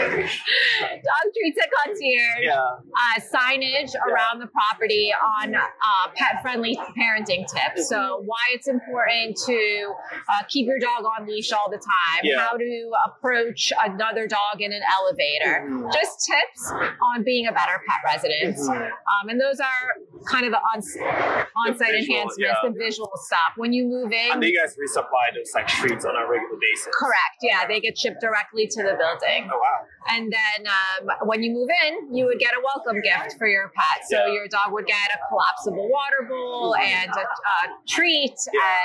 dog 0.00 1.24
treats 1.36 1.58
at 1.62 1.68
concierge. 1.84 2.42
yeah. 2.42 2.60
Uh, 2.60 3.20
signage 3.20 3.92
around 4.08 4.40
the 4.40 4.48
property 4.48 5.12
on 5.40 5.54
uh, 5.54 5.60
pet-friendly 6.14 6.76
parenting 6.98 7.46
tips. 7.46 7.88
So 7.88 8.22
why 8.24 8.38
it's 8.52 8.68
important 8.68 9.36
to 9.46 9.92
uh, 10.12 10.44
keep 10.48 10.66
your 10.66 10.78
dog 10.78 11.04
on 11.04 11.26
leash 11.26 11.52
all 11.52 11.70
the 11.70 11.76
time. 11.78 12.20
Yeah. 12.22 12.38
How 12.40 12.56
to 12.56 12.90
approach 13.06 13.72
another 13.84 14.26
dog 14.26 14.60
in 14.60 14.72
an 14.72 14.82
elevator. 14.98 15.66
Mhm. 15.68 15.92
Just 15.92 16.26
tips 16.26 16.72
on 17.14 17.22
being 17.24 17.46
a 17.46 17.52
better 17.52 17.80
pet 17.88 18.00
resident. 18.04 18.49
Um, 18.58 19.28
and 19.28 19.40
those 19.40 19.60
are 19.60 20.26
kind 20.30 20.46
of 20.46 20.52
the 20.52 20.58
on- 20.58 20.82
on-site 21.66 21.92
visual, 21.92 22.16
enhancements, 22.16 22.36
yeah. 22.38 22.54
the 22.62 22.74
visual 22.76 23.10
stuff. 23.26 23.54
When 23.56 23.72
you 23.72 23.84
move 23.84 24.12
in, 24.12 24.32
And 24.32 24.42
you 24.42 24.56
guys 24.56 24.76
resupply 24.76 25.34
those 25.34 25.52
like 25.54 25.66
treats 25.68 26.04
on 26.04 26.16
a 26.16 26.26
regular 26.28 26.58
basis. 26.60 26.88
Correct. 26.98 27.38
Yeah, 27.42 27.66
they 27.66 27.80
get 27.80 27.98
shipped 27.98 28.20
directly 28.20 28.66
to 28.66 28.82
the 28.82 28.96
building. 28.98 29.50
Oh 29.52 29.58
wow. 29.58 29.86
And 30.08 30.32
then 30.32 30.66
um, 30.66 31.10
when 31.26 31.42
you 31.42 31.52
move 31.52 31.68
in, 31.86 32.14
you 32.14 32.24
would 32.26 32.38
get 32.38 32.54
a 32.54 32.60
welcome 32.74 33.00
gift 33.02 33.36
for 33.38 33.46
your 33.46 33.70
pet. 33.76 34.04
So 34.08 34.26
Yeah. 34.26 34.32
your 34.32 34.48
dog 34.48 34.72
would 34.72 34.86
get 34.86 35.10
a 35.14 35.18
collapsible 35.28 35.88
water 35.90 36.26
bowl 36.28 36.74
and 36.76 37.10
a, 37.10 37.20
a 37.20 37.58
treat 37.86 38.34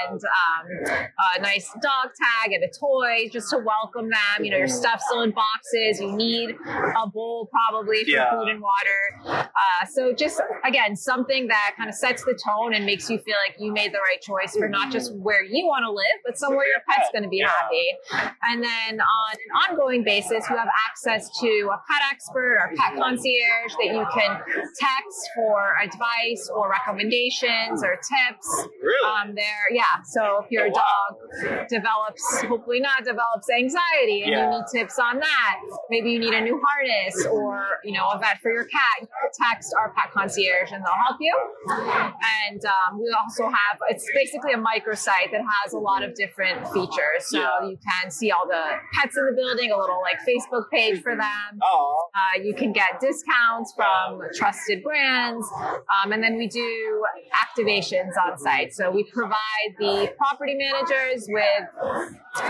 and 0.09 0.19
um, 0.21 1.05
a 1.37 1.41
nice 1.41 1.69
dog 1.81 2.09
tag 2.15 2.51
and 2.51 2.63
a 2.63 2.69
toy 2.77 3.29
just 3.31 3.49
to 3.51 3.57
welcome 3.59 4.09
them. 4.09 4.43
You 4.43 4.51
know, 4.51 4.57
your 4.57 4.67
stuff's 4.67 5.05
still 5.07 5.21
in 5.21 5.31
boxes. 5.31 5.99
You 6.01 6.11
need 6.15 6.51
a 6.51 7.07
bowl 7.07 7.49
probably 7.51 8.03
for 8.03 8.09
Yeah. 8.11 8.31
food 8.31 8.49
and 8.49 8.61
water. 8.61 9.45
Uh, 9.47 9.85
so 9.91 10.13
just 10.13 10.41
again, 10.65 10.95
something 10.95 11.47
that 11.47 11.75
kind 11.77 11.89
of 11.89 11.95
sets 11.95 12.23
the 12.25 12.37
tone 12.45 12.73
and 12.73 12.85
makes 12.85 13.09
you 13.09 13.17
feel 13.19 13.35
like 13.47 13.55
you 13.59 13.71
made 13.71 13.91
the 13.93 13.99
right 13.99 14.21
choice 14.21 14.55
for 14.57 14.67
not 14.67 14.91
just 14.91 15.15
where 15.15 15.43
you 15.43 15.65
want 15.65 15.83
to 15.85 15.91
live, 15.91 16.19
but 16.25 16.37
somewhere 16.37 16.65
your 16.67 16.81
pet's 16.89 17.09
going 17.11 17.23
to 17.23 17.29
be 17.29 17.37
Yeah. 17.37 17.47
happy. 17.49 18.31
And 18.49 18.63
then 18.63 18.99
on 18.99 19.33
an 19.33 19.71
ongoing 19.71 20.03
basis, 20.03 20.45
you 20.49 20.55
have 20.57 20.67
access 20.89 21.04
to 21.05 21.69
a 21.71 21.77
pet 21.87 22.01
expert 22.11 22.57
or 22.57 22.73
pet 22.75 22.97
concierge 22.97 23.71
that 23.77 23.93
you 23.93 24.05
can 24.13 24.41
text 24.77 25.29
for 25.35 25.75
advice 25.81 26.49
or 26.55 26.69
recommendations 26.69 27.83
or 27.83 27.95
tips. 27.95 28.67
Really? 28.81 29.09
Um, 29.11 29.35
there, 29.35 29.69
yeah. 29.71 30.01
So 30.03 30.41
if 30.43 30.51
your 30.51 30.65
Oh, 30.65 30.69
wow. 30.71 30.81
dog 31.53 31.67
develops, 31.69 32.41
hopefully 32.43 32.79
not 32.79 33.03
develops 33.03 33.49
anxiety, 33.49 34.23
and 34.23 34.31
Yeah. 34.31 34.43
you 34.45 34.49
need 34.57 34.63
tips 34.71 34.97
on 34.99 35.19
that, 35.19 35.59
maybe 35.89 36.09
you 36.11 36.19
need 36.19 36.33
a 36.33 36.41
new 36.41 36.59
harness 36.63 37.25
or 37.27 37.79
you 37.83 37.93
know 37.93 38.07
a 38.09 38.17
vet 38.17 38.39
for 38.41 38.51
your 38.51 38.65
cat. 38.65 39.01
You 39.01 39.07
can 39.07 39.29
text 39.51 39.73
our 39.77 39.91
pet 39.93 40.11
concierge, 40.11 40.71
and 40.71 40.83
they'll 40.83 41.01
help 41.05 41.17
you. 41.19 41.35
And 42.49 42.63
um, 42.65 42.99
we 42.99 43.13
also 43.17 43.43
have 43.45 43.77
it's 43.89 44.05
basically 44.13 44.53
a 44.53 44.57
microsite 44.57 45.31
that 45.31 45.41
has 45.63 45.73
a 45.73 45.77
lot 45.77 46.03
of 46.03 46.15
different 46.15 46.65
features. 46.69 47.29
So 47.29 47.39
Yeah. 47.39 47.67
you 47.69 47.77
can 47.77 48.09
see 48.11 48.31
all 48.31 48.47
the 48.47 48.63
pets 48.93 49.17
in 49.17 49.25
the 49.25 49.33
building, 49.35 49.71
a 49.71 49.77
little 49.77 50.01
like 50.01 50.17
Facebook 50.27 50.69
page 50.71 50.94
for 51.01 51.15
them. 51.15 51.59
Uh, 52.15 52.41
you 52.43 52.53
can 52.53 52.71
get 52.71 52.99
discounts 52.99 53.73
from 53.75 54.21
trusted 54.35 54.83
brands. 54.83 55.47
Um, 56.03 56.11
and 56.11 56.23
then 56.23 56.37
we 56.37 56.47
do 56.47 57.05
activations 57.33 58.11
on 58.23 58.37
site. 58.37 58.73
So 58.73 58.91
we 58.91 59.03
provide 59.13 59.71
the 59.79 60.13
property 60.17 60.55
managers 60.55 61.25
with 61.29 61.65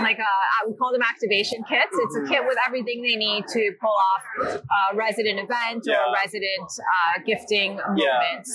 like 0.00 0.18
a, 0.18 0.68
we 0.68 0.74
call 0.74 0.92
them 0.92 1.02
activation 1.02 1.62
kits. 1.68 1.92
It's 1.92 2.16
a 2.16 2.28
kit 2.28 2.42
with 2.44 2.58
everything 2.66 3.02
they 3.02 3.16
need 3.16 3.46
to 3.48 3.72
pull 3.80 3.90
off 3.90 4.56
a 4.92 4.96
resident 4.96 5.38
event 5.38 5.84
or 5.88 5.92
a 6.08 6.12
resident 6.12 6.70
uh, 6.80 7.22
gifting 7.24 7.78
moment. 7.96 8.46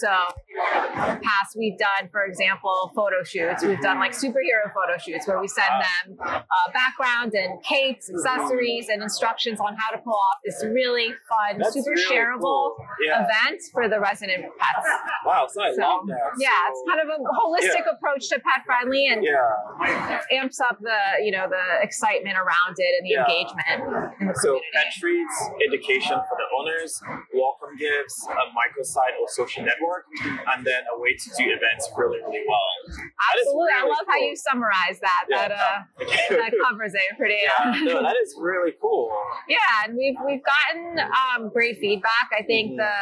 Yeah. 0.61 1.15
So 1.15 1.19
past 1.23 1.55
we've 1.57 1.77
done, 1.77 2.09
for 2.11 2.25
example, 2.25 2.91
photo 2.95 3.23
shoots. 3.23 3.63
We've 3.63 3.81
done 3.81 3.99
like 3.99 4.11
superhero 4.13 4.69
photo 4.73 4.97
shoots 4.97 5.27
where 5.27 5.39
we 5.39 5.47
send 5.47 5.67
them 5.81 6.17
uh, 6.21 6.41
background 6.73 7.33
and 7.33 7.61
capes, 7.63 8.09
accessories, 8.09 8.89
and 8.89 9.01
instructions 9.01 9.59
on 9.59 9.75
how 9.77 9.95
to 9.95 10.01
pull 10.03 10.13
off 10.13 10.37
this 10.45 10.63
really 10.71 11.09
fun, 11.27 11.57
That's 11.59 11.73
super 11.73 11.91
really 11.91 12.03
shareable 12.05 12.41
cool. 12.41 12.75
Yeah. 13.05 13.25
event 13.25 13.61
for 13.73 13.87
the 13.89 13.99
resident 13.99 14.43
pets. 14.59 14.87
wow. 15.25 15.47
So 15.51 15.61
I 15.63 15.73
So, 15.73 15.81
love 15.81 16.07
that. 16.07 16.31
yeah, 16.39 16.49
it's 16.69 16.81
kind 16.87 17.01
of 17.01 17.07
a 17.09 17.17
holistic 17.23 17.85
approach 17.91 18.29
to 18.29 18.39
pet 18.39 18.65
friendly 18.65 19.07
and 19.07 19.23
Yeah. 19.23 20.21
amps 20.31 20.59
up 20.59 20.77
the 20.81 21.23
you 21.23 21.31
know 21.31 21.47
the 21.49 21.81
excitement 21.81 22.35
around 22.37 22.75
it 22.77 22.93
and 22.99 23.05
the 23.05 23.11
Yeah. 23.11 23.25
engagement 23.25 24.11
in 24.21 24.27
the 24.27 24.35
So 24.35 24.59
pet 24.73 24.91
treats, 24.99 25.49
education 25.67 26.17
for 26.29 26.37
the 26.37 26.47
owners, 26.59 27.01
gifts, 27.77 28.27
a 28.27 28.45
microsite 28.55 29.15
or 29.19 29.27
social 29.27 29.63
network, 29.63 30.05
and 30.23 30.65
then 30.65 30.83
a 30.95 30.99
way 30.99 31.15
to 31.15 31.29
do 31.37 31.45
events 31.49 31.89
really, 31.97 32.19
really 32.19 32.43
well. 32.47 32.69
Absolutely, 32.87 33.71
I 33.71 33.81
really 33.81 33.89
love 33.89 34.07
how 34.07 34.17
you 34.17 34.35
summarize 34.35 34.99
that. 35.01 35.23
Yeah. 35.29 35.47
That 35.47 35.51
uh, 35.51 35.79
that 36.41 36.51
covers 36.69 36.93
it 36.93 37.17
pretty. 37.17 37.39
yeah, 37.43 37.79
no, 37.83 38.01
that 38.01 38.15
is 38.23 38.35
really 38.39 38.73
cool. 38.81 39.11
Yeah, 39.47 39.57
and 39.85 39.95
we've 39.95 40.15
we've 40.25 40.43
gotten 40.43 40.99
um, 40.99 41.49
great 41.49 41.79
feedback. 41.79 42.29
I 42.37 42.43
think 42.43 42.77
the 42.77 42.93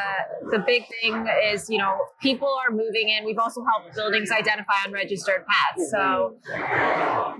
the 0.52 0.60
big 0.60 0.84
thing 1.02 1.28
is 1.52 1.70
you 1.70 1.78
know 1.78 1.98
people 2.22 2.50
are 2.66 2.72
moving 2.72 3.10
in. 3.10 3.26
We've 3.26 3.40
also 3.40 3.64
helped 3.64 3.96
buildings 3.96 4.32
identify 4.32 4.74
unregistered 4.86 5.46
pets. 5.46 5.92
So 5.92 6.38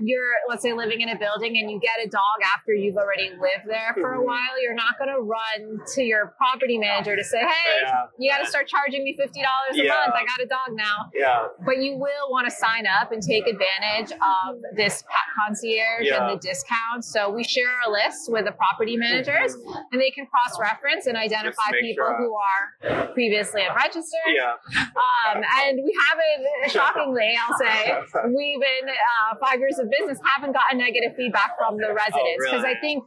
you're 0.00 0.34
let's 0.48 0.62
say 0.62 0.72
living 0.72 1.00
in 1.00 1.08
a 1.08 1.18
building 1.18 1.56
and 1.58 1.70
you 1.70 1.78
get 1.80 2.04
a 2.04 2.08
dog 2.08 2.38
after 2.56 2.72
you've 2.72 2.96
already 2.96 3.30
lived 3.30 3.66
there 3.66 3.94
for 3.94 4.14
a 4.14 4.24
while. 4.24 4.60
You're 4.62 4.74
not 4.74 4.98
going 4.98 5.10
to 5.10 5.20
run 5.20 5.80
to 5.94 6.02
your 6.02 6.34
property 6.36 6.78
manager 6.78 7.16
to 7.20 7.24
say, 7.24 7.38
hey, 7.40 7.72
Yeah. 7.82 8.06
you 8.18 8.30
got 8.30 8.38
to 8.38 8.46
start 8.48 8.66
charging 8.66 9.04
me 9.04 9.14
fifty 9.16 9.40
dollars 9.42 9.76
a 9.78 9.84
Yeah. 9.84 9.94
month. 9.94 10.14
I 10.16 10.24
got 10.24 10.40
a 10.40 10.46
dog 10.46 10.70
now 10.72 11.10
Yeah, 11.14 11.46
but 11.64 11.78
you 11.78 11.96
will 11.96 12.30
want 12.30 12.46
to 12.48 12.50
sign 12.50 12.86
up 12.86 13.12
and 13.12 13.22
take 13.22 13.46
advantage 13.46 14.12
of 14.12 14.56
this 14.74 15.02
pet 15.02 15.26
concierge 15.38 16.06
Yeah. 16.08 16.28
and 16.28 16.36
the 16.36 16.40
discounts. 16.40 17.12
So 17.12 17.28
we 17.30 17.44
share 17.44 17.72
a 17.86 17.90
list 17.90 18.30
with 18.32 18.44
the 18.46 18.52
property 18.52 18.96
managers, 18.96 19.54
and 19.92 20.00
they 20.00 20.10
can 20.10 20.26
cross-reference 20.26 21.06
and 21.06 21.16
identify 21.16 21.70
people 21.80 22.06
sure. 22.06 22.16
who 22.16 22.34
are 22.36 23.06
previously 23.14 23.62
unregistered. 23.62 24.32
yeah, 24.34 24.54
Um, 24.74 25.42
and 25.62 25.80
we 25.84 25.92
haven't, 26.08 26.70
shockingly, 26.76 27.36
I'll 27.36 27.56
say, 27.58 27.92
we've 28.34 28.60
been 28.60 28.88
uh, 28.88 29.36
five 29.44 29.58
years 29.58 29.78
of 29.78 29.90
business 29.90 30.18
haven't 30.36 30.52
gotten 30.52 30.78
negative 30.78 31.14
feedback 31.16 31.56
from 31.58 31.76
the 31.76 31.92
residents 31.92 32.44
because 32.44 32.60
Oh, 32.60 32.66
really? 32.66 32.76
I 32.76 32.80
think, 32.80 33.04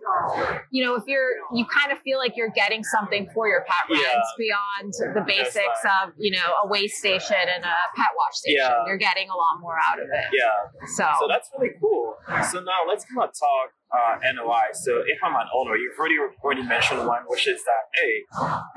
you 0.72 0.84
know, 0.84 0.96
if 0.96 1.03
you're 1.08 1.32
you 1.53 1.65
kind 1.65 1.91
of 1.91 2.00
feel 2.00 2.17
like 2.17 2.36
you're 2.36 2.50
getting 2.55 2.84
something 2.84 3.29
for 3.34 3.48
your 3.48 3.62
pet 3.67 3.98
Yeah. 4.03 4.22
beyond 4.38 4.93
the 5.15 5.22
basics 5.25 5.81
like- 5.83 6.07
of 6.07 6.13
you 6.17 6.31
know 6.31 6.50
a 6.63 6.67
waste 6.67 6.98
station 7.00 7.38
and 7.55 7.63
a 7.63 7.77
pet 7.95 8.12
wash 8.17 8.36
station. 8.36 8.57
Yeah. 8.60 8.86
You're 8.88 8.98
getting 9.01 9.29
a 9.29 9.36
lot 9.36 9.60
more 9.60 9.77
out 9.79 10.00
of 10.00 10.07
it. 10.12 10.25
yeah. 10.33 10.88
So, 10.88 11.05
So 11.19 11.27
that's 11.27 11.50
really 11.57 11.74
cool. 11.79 12.15
So 12.51 12.60
now 12.60 12.83
let's 12.88 13.05
kind 13.05 13.24
of 13.24 13.31
talk 13.33 13.67
uh, 13.93 14.17
NOI. 14.33 14.74
So 14.74 15.03
if 15.05 15.19
I'm 15.24 15.36
an 15.36 15.48
owner, 15.53 15.75
you've 15.75 15.98
already 16.00 16.15
already 16.43 16.63
mentioned 16.63 17.05
one, 17.05 17.24
which 17.27 17.48
is 17.48 17.62
that 17.63 17.83
hey, 17.93 18.13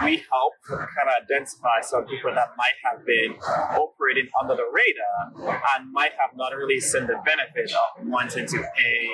we 0.04 0.12
help 0.30 0.52
kind 0.68 1.08
of 1.08 1.14
identify 1.24 1.80
some 1.80 2.04
people 2.06 2.32
that 2.34 2.50
might 2.56 2.76
have 2.84 3.04
been 3.06 3.32
operating 3.80 4.28
under 4.40 4.54
the 4.56 4.66
radar 4.68 5.56
and 5.76 5.90
might 5.92 6.12
have 6.20 6.36
not 6.36 6.54
really 6.54 6.80
seen 6.80 7.06
the 7.06 7.16
benefit 7.24 7.72
of 7.72 8.06
wanting 8.06 8.46
to 8.46 8.58
pay 8.76 9.08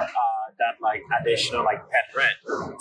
uh, 0.00 0.45
that 0.58 0.80
like 0.82 1.02
additional 1.20 1.64
like 1.64 1.80
pet 1.90 2.06
rent. 2.16 2.36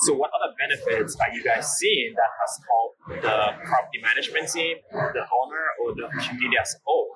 So 0.05 0.13
what 0.13 0.32
other 0.32 0.53
benefits 0.58 1.15
are 1.20 1.32
you 1.34 1.44
guys 1.44 1.67
seeing 1.77 2.13
that 2.15 2.32
has 2.39 2.51
helped 2.67 3.22
the 3.22 3.67
property 3.67 4.00
management 4.01 4.50
team, 4.51 4.77
the 4.91 5.24
owner, 5.24 5.65
or 5.82 5.96
the 5.96 6.08
community 6.24 6.58
as 6.60 6.74
a 6.75 6.79
whole? 6.84 7.10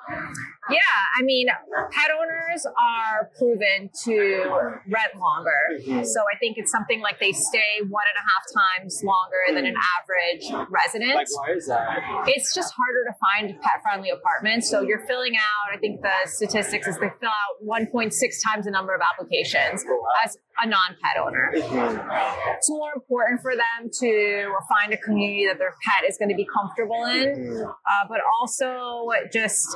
yeah, 0.69 0.79
I 1.17 1.23
mean, 1.23 1.47
pet 1.91 2.11
owners 2.13 2.65
are 2.65 3.29
proven 3.37 3.89
to 4.05 4.79
rent 4.87 5.15
longer. 5.17 5.79
Mm-hmm. 5.79 6.03
So 6.03 6.21
I 6.33 6.37
think 6.39 6.57
it's 6.57 6.71
something 6.71 7.01
like 7.01 7.19
they 7.19 7.31
stay 7.31 7.81
one 7.87 8.05
and 8.07 8.17
a 8.17 8.25
half 8.25 8.43
times 8.53 9.01
longer 9.03 9.55
than 9.55 9.65
an 9.65 9.75
average 9.75 10.45
resident. 10.69 11.15
Like 11.15 11.27
why 11.31 11.53
is 11.55 11.67
that? 11.67 12.27
it's 12.27 12.53
just 12.53 12.73
harder 12.73 13.03
to 13.09 13.15
find 13.17 13.59
pet 13.61 13.81
friendly 13.81 14.09
apartments. 14.09 14.69
So 14.69 14.81
you're 14.81 15.05
filling 15.07 15.35
out, 15.35 15.73
I 15.73 15.77
think 15.77 16.01
the 16.01 16.13
statistics 16.25 16.87
is 16.87 16.97
they 16.97 17.11
fill 17.19 17.29
out 17.29 17.65
1.6 17.65 18.13
times 18.45 18.65
the 18.65 18.71
number 18.71 18.93
of 18.93 19.01
applications 19.01 19.83
Oh, 19.87 20.05
as 20.23 20.37
a 20.63 20.67
non 20.67 20.95
pet 21.01 21.21
owner. 21.21 21.51
It's 21.53 22.69
more 22.69 22.91
important 22.95 23.41
for 23.41 23.53
them 23.55 23.89
to 24.01 24.53
find 24.67 24.93
a 24.93 24.97
community 24.97 25.45
that 25.47 25.57
their 25.57 25.73
pet 25.85 26.09
is 26.09 26.17
going 26.17 26.29
to 26.29 26.35
be 26.35 26.45
comfortable 26.45 27.05
in, 27.05 27.63
uh, 27.65 28.07
but 28.09 28.19
also 28.39 29.07
just 29.31 29.75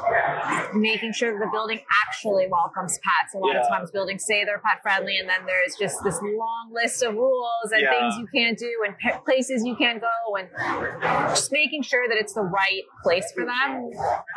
making 0.73 1.13
sure 1.13 1.31
that 1.37 1.43
the 1.45 1.49
building 1.51 1.79
actually 2.07 2.47
welcomes 2.49 2.97
pets. 3.03 3.35
A 3.35 3.37
lot 3.37 3.55
of 3.55 3.67
times 3.67 3.91
buildings 3.91 4.23
say 4.25 4.43
they're 4.43 4.59
pet 4.65 4.81
friendly, 4.81 5.17
and 5.17 5.27
then 5.29 5.45
there's 5.45 5.75
just 5.79 5.97
this 6.03 6.19
long 6.21 6.71
list 6.73 7.03
of 7.03 7.15
rules 7.15 7.71
and 7.71 7.81
Yeah. 7.81 7.91
things 7.91 8.15
you 8.17 8.27
can't 8.33 8.57
do 8.57 8.71
and 8.85 8.95
pa- 8.99 9.19
places 9.25 9.63
you 9.65 9.75
can't 9.75 10.01
go, 10.01 10.35
and 10.37 10.49
just 11.35 11.51
making 11.51 11.83
sure 11.83 12.07
that 12.07 12.17
it's 12.17 12.33
the 12.33 12.41
right 12.41 12.83
place 13.03 13.31
for 13.33 13.45
them 13.45 13.91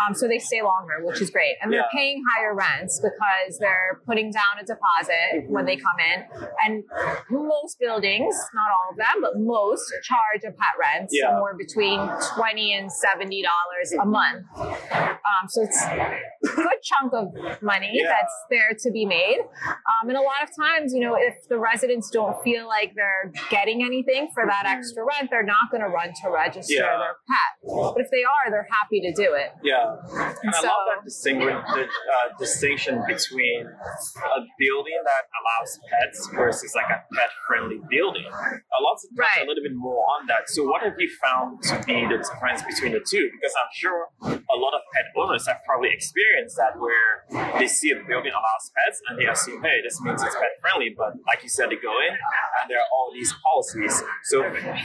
um, 0.07 0.15
so 0.15 0.29
they 0.29 0.39
stay 0.39 0.63
longer, 0.63 1.05
which 1.05 1.21
is 1.21 1.31
great. 1.31 1.57
And 1.61 1.73
they're 1.73 1.81
Yeah. 1.81 1.87
paying 1.93 2.23
higher 2.37 2.55
rents 2.55 3.01
because 3.01 3.59
they're 3.59 4.01
putting 4.07 4.31
down 4.31 4.59
a 4.61 4.65
deposit 4.65 5.49
when 5.49 5.65
they 5.65 5.77
come 5.77 5.99
in. 5.99 6.25
And 6.67 6.85
most 7.31 7.79
buildings, 7.79 8.35
not 8.55 8.69
all 8.75 8.91
of 8.93 8.97
them, 8.97 9.23
but 9.23 9.33
most 9.37 9.83
charge 10.05 10.43
a 10.45 10.51
pet 10.53 10.75
rent 10.81 11.09
Yeah. 11.13 11.31
somewhere 11.31 11.55
between 11.57 11.99
20 12.37 12.75
and 12.75 12.91
$70 12.91 13.93
a 14.01 14.07
month. 14.07 14.45
Um, 14.59 15.49
so 15.49 15.63
it's 15.63 15.83
a 15.85 16.19
good 16.57 16.81
chunk 16.83 17.13
of 17.13 17.63
money 17.63 17.91
Yeah. 17.95 18.09
that's 18.09 18.35
there 18.51 18.73
to 18.83 18.91
be 18.91 19.05
made. 19.05 19.41
Um, 19.41 20.09
and 20.09 20.17
a 20.17 20.21
lot 20.21 20.43
of 20.43 20.51
times, 20.55 20.93
you 20.95 21.01
know, 21.01 21.15
if 21.19 21.35
the 21.49 21.59
residents 21.59 22.11
don't 22.11 22.41
feel 22.43 22.67
like 22.67 22.93
they're 22.95 23.33
getting 23.51 23.83
anything 23.85 24.29
for 24.35 24.45
that 24.47 24.65
extra 24.67 25.05
rent, 25.05 25.31
they're 25.31 25.43
not 25.43 25.71
going 25.71 25.83
to 25.83 25.89
run 25.89 26.13
to 26.23 26.31
register 26.31 26.75
Yeah. 26.75 26.97
their 26.99 27.17
pet. 27.29 27.51
But 27.95 28.01
if 28.01 28.11
they 28.11 28.25
are, 28.25 28.51
they're 28.51 28.69
happy 28.71 29.01
to 29.01 29.13
do 29.13 29.35
it. 29.35 29.53
Yeah, 29.63 29.97
and 30.43 30.51
I 30.55 30.61
So- 30.61 30.67
love 30.69 30.85
that 30.95 31.05
distinguish 31.05 31.55
the 31.75 31.83
uh, 31.85 32.39
distinction 32.39 33.03
between 33.07 33.67
a 33.67 34.41
building 34.59 35.01
that 35.05 35.25
allows 35.39 35.81
pets 35.91 36.16
versus 36.35 36.73
like 36.75 36.89
a 36.91 37.01
pet-friendly 37.15 37.81
building. 37.91 38.27
A 38.27 38.81
lot 38.83 38.95
of 38.97 39.01
touch 39.03 39.17
Right. 39.17 39.45
a 39.45 39.49
little 39.49 39.63
bit 39.63 39.75
more 39.75 40.05
on 40.19 40.27
that. 40.27 40.49
So, 40.49 40.65
what 40.65 40.83
have 40.83 40.95
you 40.99 41.11
found 41.23 41.63
to 41.71 41.75
be 41.87 42.05
the 42.07 42.19
difference 42.19 42.63
between 42.63 42.93
the 42.93 43.01
two? 43.05 43.29
Because 43.33 43.55
I'm 43.57 43.73
sure 43.75 44.09
a 44.23 44.57
lot 44.57 44.73
of 44.75 44.83
pet 44.95 45.07
owners 45.17 45.47
have 45.47 45.59
probably 45.67 45.91
experienced 45.93 46.57
that 46.57 46.79
where 46.79 47.27
they 47.59 47.67
see 47.67 47.91
a 47.93 47.97
building 48.07 48.33
allows 48.33 48.65
pets 48.77 49.01
and 49.09 49.19
they 49.19 49.27
assume, 49.27 49.63
hey, 49.63 49.81
this 49.83 50.01
means 50.03 50.23
it's 50.23 50.35
pet-friendly. 50.35 50.95
But 50.97 51.17
like 51.27 51.43
you 51.43 51.49
said, 51.49 51.71
they 51.71 51.77
go 51.81 51.93
in 52.07 52.13
and 52.15 52.65
there 52.69 52.79
are 52.79 52.91
all 52.93 53.11
these 53.13 53.33
policies. 53.43 54.03
So 54.25 54.43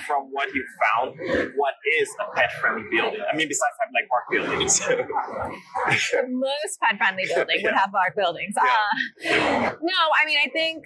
from 0.07 0.31
what 0.31 0.53
you 0.53 0.63
found, 0.83 1.15
what 1.55 1.75
is 2.01 2.07
a 2.19 2.31
pet 2.35 2.51
friendly 2.59 2.83
building? 2.91 3.21
I 3.21 3.35
mean, 3.35 3.47
besides 3.47 3.75
having 3.79 3.95
like 3.95 4.07
Bark 4.09 4.25
Buildings. 4.31 4.81
Most 6.29 6.79
pet 6.81 6.97
friendly 6.97 7.25
building 7.27 7.59
would 7.63 7.73
have 7.73 7.91
Bark 7.91 8.15
Buildings. 8.15 8.55
Uh, 8.57 8.65
no, 9.81 9.99
I 10.19 10.25
mean, 10.25 10.37
I 10.43 10.49
think 10.49 10.85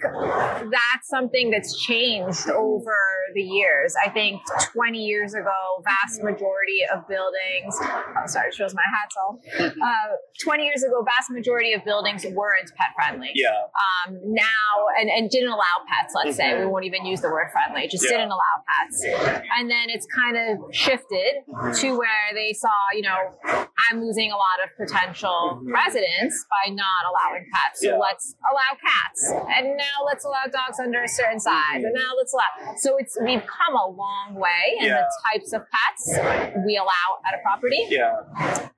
that's 0.70 1.08
something 1.08 1.50
that's 1.50 1.76
changed 1.84 2.48
over 2.48 2.94
the 3.34 3.42
years. 3.42 3.94
I 4.04 4.10
think 4.10 4.40
20 4.72 4.98
years 4.98 5.34
ago, 5.34 5.50
vast 5.84 6.22
majority 6.22 6.80
of 6.92 7.06
buildings, 7.08 7.76
oh, 7.80 8.26
sorry, 8.26 8.48
it 8.48 8.54
shows 8.54 8.74
my 8.74 8.82
hats 8.94 9.14
all. 9.20 9.40
Uh, 9.60 10.16
20 10.42 10.64
years 10.64 10.82
ago, 10.82 11.02
vast 11.04 11.30
majority 11.30 11.72
of 11.72 11.84
buildings 11.84 12.24
weren't 12.32 12.70
pet 12.76 12.94
friendly. 12.94 13.30
yeah. 13.34 13.48
Um, 14.06 14.18
now, 14.24 14.44
and, 15.00 15.08
and 15.10 15.30
didn't 15.30 15.48
allow 15.50 15.76
pets, 15.88 16.14
let's 16.14 16.36
say. 16.36 16.44
Mhm. 16.52 16.60
We 16.60 16.66
won't 16.66 16.84
even 16.84 17.04
use 17.06 17.20
the 17.20 17.28
word 17.28 17.48
friendly, 17.52 17.88
just 17.88 18.04
Yeah. 18.04 18.18
didn't 18.18 18.30
allow 18.32 18.56
pets. 18.68 19.04
And 19.58 19.70
then 19.70 19.88
it's 19.88 20.06
kind 20.06 20.36
of 20.36 20.74
shifted 20.74 21.42
to 21.80 21.98
where 21.98 22.28
they 22.34 22.52
saw, 22.52 22.68
you 22.92 23.02
know, 23.02 23.66
I'm 23.90 24.00
losing 24.02 24.30
a 24.32 24.36
lot 24.36 24.58
of 24.64 24.70
potential 24.76 25.60
Mhm. 25.62 25.72
residents 25.72 26.44
by 26.50 26.70
not 26.72 27.02
allowing 27.08 27.46
pets. 27.52 27.80
So 27.82 27.90
Yeah. 27.90 27.96
let's 27.98 28.34
allow 28.50 28.72
cats. 28.80 29.32
And 29.56 29.76
now 29.76 29.96
let's 30.06 30.24
allow 30.26 30.44
dogs 30.50 30.78
under 30.80 31.02
a 31.02 31.08
certain 31.08 31.40
size. 31.40 31.82
And 31.86 31.94
now 31.94 32.10
let's 32.18 32.32
allow. 32.34 32.74
So 32.76 32.96
it's 32.98 33.16
we've 33.24 33.42
come 33.46 33.74
a 33.76 33.88
long 33.88 34.34
way 34.34 34.76
in 34.80 34.86
Yeah. 34.86 35.02
the 35.02 35.06
types 35.32 35.52
of 35.52 35.62
pets 35.70 36.18
we 36.66 36.76
allow 36.76 37.06
at 37.26 37.38
a 37.38 37.42
property 37.42 37.86
Yeah. 37.88 38.12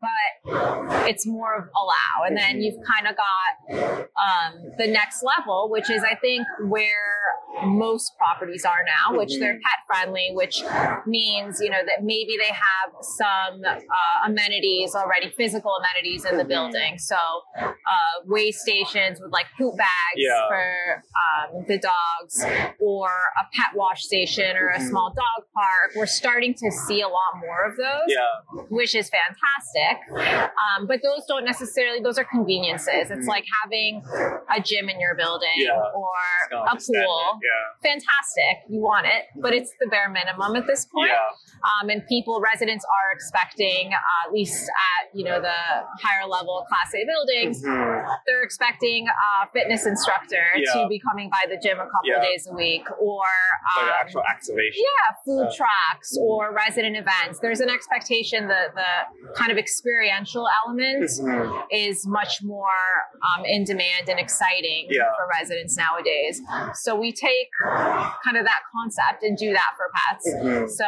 but 0.00 1.08
it's 1.08 1.26
more 1.26 1.54
of 1.56 1.64
allow. 1.76 2.26
And 2.26 2.36
then 2.36 2.60
you've 2.60 2.80
kind 2.86 3.06
of 3.08 3.16
got 3.16 4.04
um, 4.18 4.52
the 4.78 4.86
next 4.86 5.22
level, 5.22 5.68
which 5.70 5.90
is 5.90 6.02
I 6.04 6.14
think 6.16 6.46
where 6.68 7.18
most 7.64 8.16
properties 8.18 8.64
are 8.64 8.84
now, 8.86 9.18
which 9.18 9.36
they're 9.38 9.54
pet 9.54 9.80
friendly, 9.86 10.28
which 10.32 10.62
means 11.06 11.58
you 11.60 11.70
know 11.70 11.82
that 11.84 12.04
maybe 12.04 12.36
they 12.38 12.52
have 12.52 12.92
some 13.00 13.62
uh, 13.64 14.26
amenities 14.26 14.94
already, 14.94 15.32
physical 15.36 15.72
amenities 15.80 16.24
in 16.24 16.36
the 16.38 16.44
building. 16.44 16.98
So 16.98 17.16
uh, 17.56 17.66
waste 18.26 18.60
stations 18.60 19.20
with 19.20 19.32
like 19.32 19.46
poop 19.58 19.76
bags 19.76 20.16
Yeah. 20.16 20.48
for 20.48 21.02
um, 21.54 21.64
the 21.66 21.78
dogs, 21.78 22.44
or 22.80 23.08
a 23.08 23.44
pet 23.54 23.74
wash 23.74 24.02
station 24.04 24.56
or 24.56 24.68
a 24.68 24.78
Mhm. 24.78 24.88
small 24.88 25.10
dog 25.14 25.46
park. 25.54 25.92
We're 25.96 26.06
starting 26.06 26.54
to 26.54 26.70
see 26.70 27.00
a 27.00 27.08
lot 27.08 27.36
more 27.40 27.64
of 27.64 27.76
those 27.76 28.06
Yeah. 28.08 28.62
which 28.70 28.94
is 28.94 29.10
fantastic. 29.10 29.96
Um, 30.76 30.86
but 30.86 31.00
those 31.02 31.24
don't 31.26 31.44
necessarily; 31.44 32.00
those 32.00 32.18
are 32.18 32.24
conveniences. 32.24 33.10
It's 33.10 33.26
Mhm. 33.26 33.28
like 33.28 33.44
having 33.62 34.02
a 34.50 34.60
gym 34.60 34.88
in 34.88 35.00
your 35.00 35.14
building 35.14 35.48
Yeah. 35.56 35.72
or 35.94 36.14
a 36.52 36.76
pool. 36.76 37.38
Yeah. 37.42 37.90
Fantastic. 37.90 38.64
you 38.68 38.80
want 38.80 39.06
it, 39.06 39.26
but 39.36 39.52
it's 39.54 39.72
the 39.80 39.86
bare 39.86 40.08
minimum 40.08 40.54
at 40.56 40.66
this 40.66 40.84
point. 40.86 41.10
Um, 41.82 41.88
and 41.90 42.06
people, 42.06 42.40
residents 42.40 42.84
are 42.84 43.12
expecting, 43.12 43.92
uh, 43.92 44.26
at 44.26 44.32
least 44.32 44.68
at 44.68 45.08
you 45.14 45.24
know 45.24 45.40
the 45.40 45.58
higher 46.02 46.26
level 46.26 46.64
Class 46.68 46.94
A 46.94 47.04
buildings, 47.04 47.62
Mhm. 47.64 48.16
they're 48.26 48.42
expecting 48.42 49.08
a 49.08 49.46
fitness 49.52 49.86
instructor 49.86 50.44
to 50.72 50.86
be 50.88 51.00
coming 51.00 51.27
by 51.28 51.44
the 51.48 51.56
gym 51.62 51.78
a 51.78 51.84
couple 51.84 52.04
Yeah. 52.10 52.20
days 52.22 52.46
a 52.50 52.54
week, 52.54 52.84
or 52.98 53.24
Like 53.76 53.86
um, 53.86 53.92
actual 54.00 54.22
activation. 54.30 54.82
yeah, 54.82 55.16
food 55.24 55.48
trucks 55.56 56.16
or 56.20 56.52
resident 56.54 56.96
events. 56.96 57.38
There's 57.40 57.60
an 57.60 57.70
expectation 57.70 58.48
that 58.48 58.74
the 58.74 59.32
kind 59.34 59.50
of 59.52 59.58
experiential 59.58 60.46
element 60.64 61.04
Mhm. 61.04 61.66
is 61.70 62.06
much 62.06 62.42
more 62.42 62.78
um, 63.36 63.44
in 63.44 63.64
demand 63.64 64.08
and 64.08 64.18
exciting 64.18 64.86
Yeah. 64.90 65.02
for 65.16 65.26
residents 65.38 65.76
nowadays. 65.76 66.40
So 66.74 66.94
we 66.94 67.12
take 67.12 67.48
kind 68.24 68.36
of 68.36 68.44
that 68.44 68.60
concept 68.74 69.22
and 69.22 69.36
do 69.36 69.52
that 69.52 69.70
for 69.76 69.90
pets. 69.94 70.34
Mhm. 70.34 70.68
So 70.70 70.86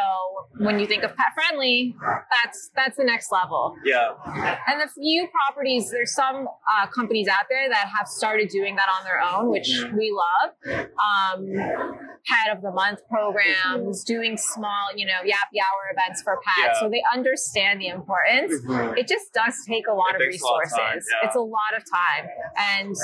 when 0.65 0.79
you 0.79 0.87
think 0.87 1.03
of 1.03 1.15
pet 1.15 1.27
friendly, 1.35 1.95
that's 2.31 2.69
that's 2.75 2.97
the 2.97 3.03
next 3.03 3.31
level. 3.31 3.75
Yeah. 3.83 4.13
And 4.67 4.79
the 4.81 4.87
few 4.87 5.27
properties, 5.27 5.91
there's 5.91 6.13
some 6.13 6.47
uh, 6.47 6.87
companies 6.87 7.27
out 7.27 7.45
there 7.49 7.67
that 7.69 7.87
have 7.97 8.07
started 8.07 8.49
doing 8.49 8.75
that 8.75 8.87
on 8.97 9.03
their 9.03 9.19
own, 9.21 9.49
which 9.49 9.69
Mhm. 9.69 9.97
we 9.97 10.11
love. 10.11 10.30
Um, 10.65 11.53
pet 12.23 12.55
of 12.55 12.61
the 12.61 12.71
month 12.71 12.99
programs, 13.09 14.03
doing 14.03 14.37
small, 14.37 14.93
you 14.95 15.05
know, 15.07 15.19
yappy 15.25 15.57
hour 15.57 15.89
events 15.91 16.21
for 16.21 16.37
pets. 16.45 16.77
Yeah. 16.77 16.79
So 16.79 16.89
they 16.89 17.01
understand 17.13 17.81
the 17.81 17.87
importance. 17.87 18.53
Mhm. 18.63 18.95
It 18.97 19.07
just 19.07 19.33
does 19.33 19.55
take 19.67 19.87
a 19.87 19.93
lot 19.93 20.13
It 20.13 20.15
of 20.21 20.21
takes 20.31 20.43
a 20.43 20.45
lot 20.45 20.55
of 20.57 20.61
resources. 20.71 21.09
yeah. 21.11 21.25
It's 21.27 21.35
a 21.35 21.39
lot 21.41 21.73
of 21.75 21.83
time. 21.89 22.29
And 22.55 22.95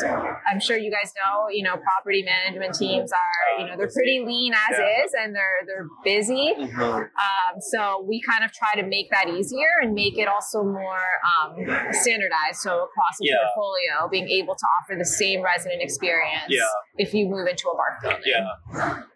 I'm 0.48 0.60
sure 0.60 0.78
you 0.78 0.92
guys 0.92 1.14
know, 1.18 1.48
you 1.50 1.64
know, 1.64 1.78
property 1.78 2.24
management 2.24 2.76
teams 2.76 3.12
are, 3.12 3.60
you 3.60 3.66
know, 3.68 3.76
they're 3.76 3.90
pretty 3.92 4.22
lean 4.24 4.54
as 4.54 4.78
Yeah. 4.78 5.04
is 5.06 5.14
and 5.16 5.36
they're 5.36 5.62
they're 5.66 5.88
busy. 6.04 6.54
Mhm. 6.56 7.10
Um, 7.10 7.54
so 7.72 8.06
we 8.08 8.22
kind 8.22 8.46
of 8.46 8.54
try 8.54 8.80
to 8.80 8.86
make 8.88 9.10
that 9.10 9.28
easier 9.30 9.68
and 9.82 9.94
make 9.94 10.18
it 10.20 10.28
also 10.28 10.64
more 10.64 11.06
um, 11.42 11.58
standardized. 11.92 12.60
So 12.62 12.84
across 12.84 13.18
the 13.20 13.26
Yeah. 13.30 13.38
portfolio, 13.46 14.08
being 14.10 14.30
able 14.30 14.56
to 14.56 14.66
offer 14.80 14.96
the 14.96 15.06
same 15.06 15.42
resident 15.42 15.82
experience 15.82 16.46
Yeah. 16.50 16.62
if 16.98 17.14
you 17.18 17.28
move 17.28 17.48
into 17.48 17.68
a 17.70 17.76
bark 17.76 18.02
building. 18.02 18.22
Yeah. 18.26 18.48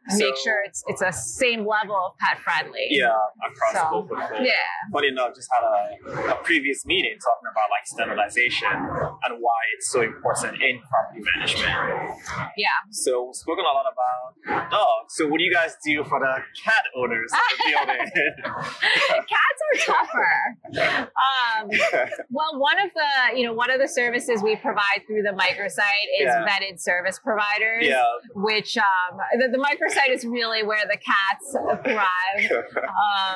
And 0.10 0.18
make 0.18 0.36
So- 0.36 0.42
sure 0.44 0.60
it's 0.66 0.84
it's 0.88 1.02
a 1.02 1.12
same 1.14 1.66
level 1.66 1.96
of 1.96 2.18
pet 2.18 2.40
friendly. 2.42 2.88
Yeah. 2.90 3.14
Across 3.46 3.74
the 3.74 3.80
So, 3.80 3.86
whole 3.86 4.04
portfolio. 4.08 4.44
yeah. 4.44 4.92
Funny 4.92 5.10
enough, 5.10 5.36
just 5.36 5.50
had 5.54 5.64
a, 5.64 6.32
a 6.34 6.36
previous 6.44 6.86
meeting 6.86 7.16
talking 7.22 7.48
about 7.52 7.70
like 7.70 7.86
standardization 7.86 8.68
and 8.74 9.34
why 9.40 9.60
it's 9.78 9.92
so 9.92 10.02
important 10.02 10.58
in 10.62 10.82
property 10.82 11.22
management. 11.22 12.18
Yeah. 12.58 12.68
So 12.90 13.26
we've 13.26 13.36
spoken 13.36 13.64
a 13.64 13.74
lot 13.74 13.86
about 13.94 14.72
dogs. 14.72 15.14
So 15.16 15.28
what 15.28 15.38
do 15.38 15.44
you 15.44 15.54
guys 15.54 15.76
do 15.86 16.04
for 16.04 16.20
the 16.20 16.34
cat 16.64 16.84
owners 16.98 17.32
of 17.32 17.40
the 17.58 17.72
building? 17.72 18.12
Cats 19.32 19.60
are 19.68 19.78
tougher. 19.94 21.11
Well, 22.30 22.60
one 22.60 22.80
of 22.80 22.92
the 22.94 23.38
you 23.38 23.46
know 23.46 23.54
one 23.54 23.70
of 23.72 23.80
the 23.80 23.88
services 23.88 24.42
we 24.44 24.56
provide 24.56 25.02
through 25.08 25.24
the 25.24 25.32
microsite 25.36 26.08
is 26.20 26.26
Yeah. 26.28 26.46
vetted 26.48 26.80
service 26.80 27.20
providers. 27.20 27.86
yeah. 27.88 28.04
Which 28.36 28.78
um, 28.78 29.18
the, 29.38 29.48
the 29.50 29.58
microsite 29.58 30.12
is 30.14 30.26
really 30.26 30.64
where 30.64 30.86
the 30.86 30.98
cats 30.98 31.56
thrive 31.84 32.64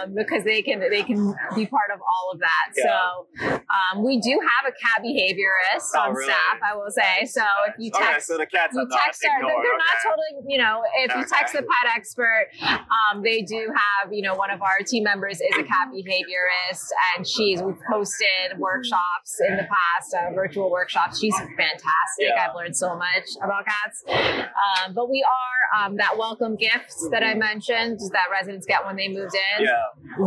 um, 0.03 0.13
because 0.15 0.43
they 0.43 0.61
can 0.61 0.79
they 0.79 1.03
can 1.03 1.33
be 1.55 1.65
part 1.65 1.89
of 1.93 1.99
all 2.01 2.31
of 2.33 2.39
that. 2.39 2.67
Yeah. 2.77 2.83
So 2.85 3.57
um, 3.95 4.03
we 4.05 4.19
do 4.19 4.31
have 4.39 4.71
a 4.71 4.75
cat 4.75 5.03
behaviorist 5.03 5.91
Oh, 5.95 5.99
on 6.09 6.13
really? 6.13 6.25
staff. 6.25 6.59
I 6.63 6.75
will 6.75 6.89
say. 6.91 7.25
So 7.25 7.43
if 7.67 7.75
you 7.79 7.91
text, 7.91 8.01
okay, 8.01 8.11
text 8.15 8.27
so 8.27 8.37
the 8.37 8.45
cats 8.45 8.73
you 8.73 8.81
are 8.81 8.85
not 8.85 8.99
text 9.05 9.25
our, 9.25 9.41
they're, 9.41 9.61
they're 9.63 9.77
not 9.77 9.97
totally, 10.03 10.51
you 10.53 10.57
know, 10.57 10.81
if 10.97 11.15
you 11.15 11.25
text 11.25 11.53
the 11.53 11.61
pet 11.83 11.93
expert, 11.95 12.47
um, 12.63 13.21
they 13.23 13.41
do 13.41 13.71
have, 13.73 14.11
you 14.13 14.21
know, 14.21 14.35
one 14.35 14.51
of 14.51 14.61
our 14.61 14.79
team 14.85 15.03
members 15.03 15.39
is 15.41 15.55
a 15.57 15.63
cat 15.63 15.89
behaviorist 15.93 16.85
and 17.15 17.27
she's, 17.27 17.61
we've 17.61 17.77
hosted 18.25 18.57
workshops 18.57 19.39
in 19.47 19.57
the 19.57 19.63
past, 19.63 20.13
uh, 20.13 20.33
virtual 20.33 20.71
workshops. 20.71 21.19
She's 21.19 21.35
fantastic. 21.37 21.85
Yeah. 22.19 22.47
I've 22.49 22.55
learned 22.55 22.75
so 22.75 22.95
much 22.95 23.29
about 23.41 23.65
cats. 23.65 24.03
Um, 24.07 24.93
but 24.93 25.09
we 25.09 25.23
are 25.23 25.85
um, 25.85 25.97
that 25.97 26.17
welcome 26.17 26.55
gifts 26.55 27.07
that 27.11 27.23
I 27.23 27.33
mentioned 27.33 27.99
that 28.11 28.25
residents 28.31 28.65
get 28.65 28.85
when 28.85 28.95
they 28.95 29.07
moved 29.07 29.35
in. 29.57 29.65
Yeah. 29.65 29.71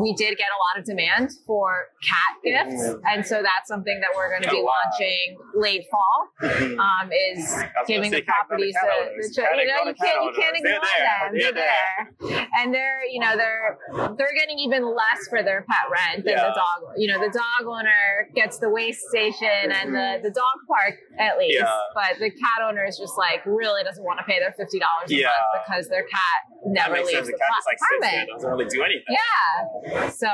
We 0.01 0.15
did 0.15 0.37
get 0.37 0.49
a 0.49 0.59
lot 0.75 0.79
of 0.81 0.85
demand 0.85 1.31
for 1.47 1.87
cat 2.03 2.37
gifts. 2.45 2.83
And 3.13 3.25
so 3.27 3.37
that's 3.43 3.69
something 3.69 4.01
that 4.01 4.11
we're 4.17 4.29
going 4.31 4.43
to 4.43 4.51
be 4.51 4.59
Oh, 4.59 4.65
wow. 4.65 4.73
launching 4.91 5.39
late 5.55 5.85
fall 5.91 6.29
um, 6.43 7.11
is 7.31 7.39
I 7.53 7.55
was 7.55 7.63
gonna 7.63 7.87
giving 7.87 8.11
the 8.11 8.23
properties 8.23 8.75
the, 8.75 9.33
the 9.37 9.43
you 9.57 9.67
know 9.67 9.85
you 9.87 9.95
can't 9.95 10.25
you 10.25 10.33
can't 10.37 10.57
ignore 10.57 10.81
there. 10.81 11.31
them 11.31 11.39
They're 11.39 11.53
they're 11.53 11.65
there 12.33 12.49
and 12.59 12.75
they're 12.75 13.05
you 13.11 13.21
know 13.21 13.37
they're 13.37 13.79
they're 14.19 14.35
getting 14.35 14.59
even 14.59 14.85
less 14.85 15.29
for 15.31 15.43
their 15.43 15.63
pet 15.63 15.87
rent 15.93 16.25
than 16.25 16.35
Yeah. 16.35 16.49
the 16.49 16.55
dog 16.55 16.95
you 16.97 17.07
know 17.09 17.19
the 17.21 17.31
dog 17.31 17.67
owner 17.69 17.88
gets 18.35 18.59
the 18.59 18.69
waste 18.71 19.01
station 19.09 19.71
and 19.73 19.95
the, 19.95 20.21
the 20.23 20.31
dog 20.31 20.57
park 20.67 20.95
at 21.19 21.39
least 21.39 21.59
Yeah. 21.61 21.79
but 21.95 22.19
the 22.19 22.31
cat 22.31 22.61
owner 22.67 22.85
is 22.87 22.97
just 22.99 23.17
like 23.19 23.45
really 23.47 23.83
doesn't 23.85 24.05
want 24.05 24.19
to 24.19 24.25
pay 24.25 24.39
their 24.39 24.51
$50 24.59 24.67
a 24.79 24.81
Yeah. 25.09 25.27
month 25.29 25.65
because 25.67 25.89
their 25.89 26.03
cat 26.03 26.39
never 26.67 26.97
leaves 26.99 27.11
sense. 27.13 27.27
the 27.27 27.33
The 27.33 27.39
cat 27.39 27.63
like 27.67 27.79
apartment 27.79 28.29
doesn't 28.35 28.51
really 28.51 28.67
do 28.67 28.83
anything. 28.83 29.15
yeah. 29.15 30.11
So 30.11 30.29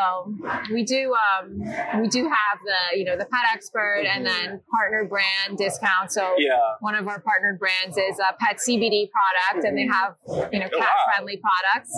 we 0.73 0.85
do 0.85 1.15
um 1.15 1.61
we 2.01 2.09
do 2.09 2.25
have 2.25 2.57
the 2.65 2.99
you 2.99 3.05
know 3.05 3.17
the 3.17 3.27
pet 3.27 3.45
expert 3.53 4.05
and 4.09 4.27
then 4.27 4.61
partner 4.75 5.05
brand 5.09 5.59
discount. 5.59 6.11
So 6.13 6.35
Yeah. 6.39 6.57
one 6.81 6.95
of 6.95 7.07
our 7.09 7.21
partnered 7.21 7.59
brands 7.59 7.97
is 7.97 8.19
a 8.19 8.33
pet 8.41 8.57
CBD 8.59 9.11
product 9.11 9.67
and 9.67 9.77
they 9.77 9.87
have 9.87 10.15
you 10.53 10.61
know 10.61 10.69
Oh, 10.73 10.79
cat 10.79 10.89
wow. 10.89 11.13
friendly 11.15 11.41
products. 11.41 11.93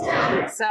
So 0.59 0.69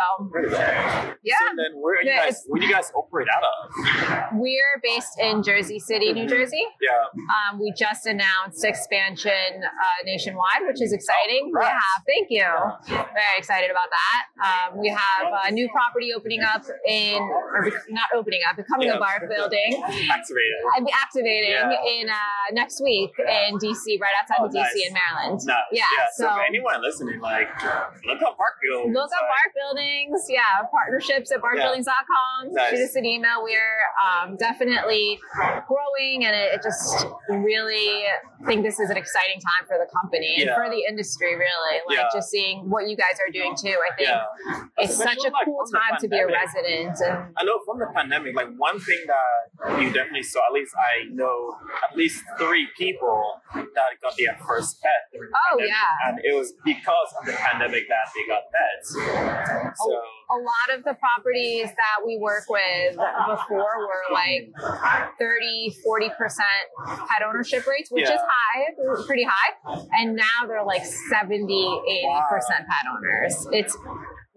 yeah. 1.24 1.36
So 1.39 1.45
then 1.56 1.80
where 1.82 2.00
are 2.00 2.04
you 2.04 2.12
guys 2.15 2.43
where 2.48 2.60
do 2.60 2.67
you 2.67 2.74
guys 2.74 2.91
operate 2.95 3.28
out 3.36 3.43
of? 3.43 4.38
We're 4.39 4.64
based 4.84 5.19
in 5.19 5.43
Jersey 5.43 5.80
City, 5.80 6.13
New 6.13 6.28
Jersey. 6.28 6.62
Yeah. 6.82 6.91
Um, 7.51 7.60
we 7.60 7.73
just 7.78 8.06
announced 8.06 8.63
expansion 8.63 9.32
uh, 9.63 9.99
nationwide, 10.06 10.62
which 10.67 10.82
is 10.82 10.93
exciting. 10.93 11.51
Oh, 11.56 11.60
congrats. 11.60 11.73
yeah, 11.73 12.04
thank 12.08 12.28
you. 12.30 12.95
Very 13.13 13.38
excited 13.38 13.71
about 13.71 13.89
that. 13.89 14.21
Um, 14.71 14.80
we 14.80 14.89
have 14.89 15.28
a 15.47 15.51
new 15.51 15.69
property 15.69 16.12
opening 16.15 16.41
up 16.41 16.63
in, 16.88 17.15
or 17.21 17.71
not 17.89 18.10
opening 18.15 18.41
up, 18.49 18.56
becoming 18.58 18.88
Yeah. 18.88 18.95
a 18.95 18.99
Bark 18.99 19.23
building. 19.30 19.82
Activated. 19.84 20.60
I'm 20.75 20.88
activating 20.93 21.51
Yeah. 21.51 21.71
in 22.01 22.10
uh, 22.10 22.15
next 22.54 22.82
week 22.84 23.12
in 23.19 23.58
DC, 23.58 23.99
right 24.01 24.12
outside 24.21 24.38
Oh, 24.41 24.45
of 24.45 24.51
DC 24.51 24.62
nice. 24.62 24.88
in 24.88 24.93
Maryland. 24.93 25.39
No, 25.45 25.56
Yeah, 25.71 25.84
So, 26.15 26.25
so- 26.25 26.39
anyone 26.47 26.82
listening, 26.82 27.19
like, 27.19 27.49
look 28.06 28.21
up 28.21 28.38
Bark 28.38 28.56
Buildings. 28.62 28.93
Look 28.95 29.06
up 29.12 29.21
like, 29.21 29.30
Bark 29.30 29.51
Buildings. 29.56 30.25
Yeah, 30.30 30.41
partnerships 30.71 31.32
at 31.32 31.41
barkbuildings.com. 31.41 32.54
Nice. 32.54 32.69
Shoot 32.71 32.84
us 32.86 32.95
an 32.95 33.06
email. 33.06 33.43
We're 33.43 33.80
um, 34.01 34.36
definitely 34.38 34.55
growing, 34.60 36.26
and 36.26 36.36
it, 36.36 36.54
it 36.56 36.62
just 36.63 37.06
really 37.30 38.04
think 38.46 38.63
this 38.63 38.80
is 38.80 38.89
an 38.89 38.98
exciting 38.98 39.39
time 39.41 39.68
for 39.68 39.78
the 39.78 39.88
company 40.02 40.36
and 40.39 40.48
Yeah. 40.50 40.56
for 40.56 40.70
the 40.70 40.84
industry, 40.88 41.36
really. 41.36 41.82
Like 41.88 41.98
Yeah. 41.98 42.10
just 42.13 42.30
seeing 42.30 42.70
what 42.70 42.88
you 42.88 42.96
guys 42.96 43.18
are 43.26 43.32
doing 43.32 43.56
too. 43.56 43.74
I 43.76 43.96
think 43.96 44.10
Yeah. 44.10 44.63
it's 44.78 44.96
such 44.98 45.18
a 45.26 45.30
like, 45.32 45.46
cool 45.46 45.63
time 45.72 45.98
to 46.00 46.08
be 46.08 46.20
a 46.20 46.28
resident. 46.28 46.96
And 47.02 47.34
I 47.38 47.44
know 47.44 47.60
from 47.65 47.80
the 47.80 47.88
pandemic, 47.94 48.36
like 48.36 48.50
one 48.58 48.80
thing 48.80 49.06
that 49.08 49.82
you 49.82 49.91
definitely 49.91 50.24
saw, 50.24 50.39
at 50.48 50.54
least 50.54 50.74
I 50.78 51.06
know 51.12 51.58
at 51.89 51.96
least 51.98 52.24
three 52.38 52.68
people 52.78 53.41
that 53.54 53.89
got 54.02 54.13
their 54.18 54.38
first 54.46 54.82
pet 54.82 54.91
Oh, 55.15 55.58
pandemic. 55.58 55.70
yeah. 55.70 56.10
And 56.10 56.20
it 56.24 56.36
was 56.36 56.54
because 56.63 57.10
of 57.20 57.26
the 57.26 57.34
pandemic 57.34 57.88
that 57.89 58.06
they 58.13 58.28
got 58.28 58.44
pets. 58.52 58.94
So, 59.78 60.02
a 60.32 60.38
lot 60.38 60.78
of 60.78 60.84
the 60.84 60.96
properties 60.96 61.68
that 61.70 62.06
we 62.06 62.18
work 62.18 62.46
with 62.50 62.96
before 62.96 63.80
were 63.88 64.04
like 64.13 64.45
30 65.20 65.76
40% 65.88 66.10
pet 66.88 67.22
ownership 67.28 67.66
rates 67.68 67.90
which 67.92 68.04
is 68.06 68.20
high 68.20 69.06
pretty 69.06 69.24
high. 69.24 69.82
And 70.00 70.16
now 70.16 70.48
they're 70.48 70.66
like 70.66 70.84
70 70.86 71.44
80% 71.44 72.42
pet 72.50 72.86
owners. 72.92 73.48
It's 73.52 73.78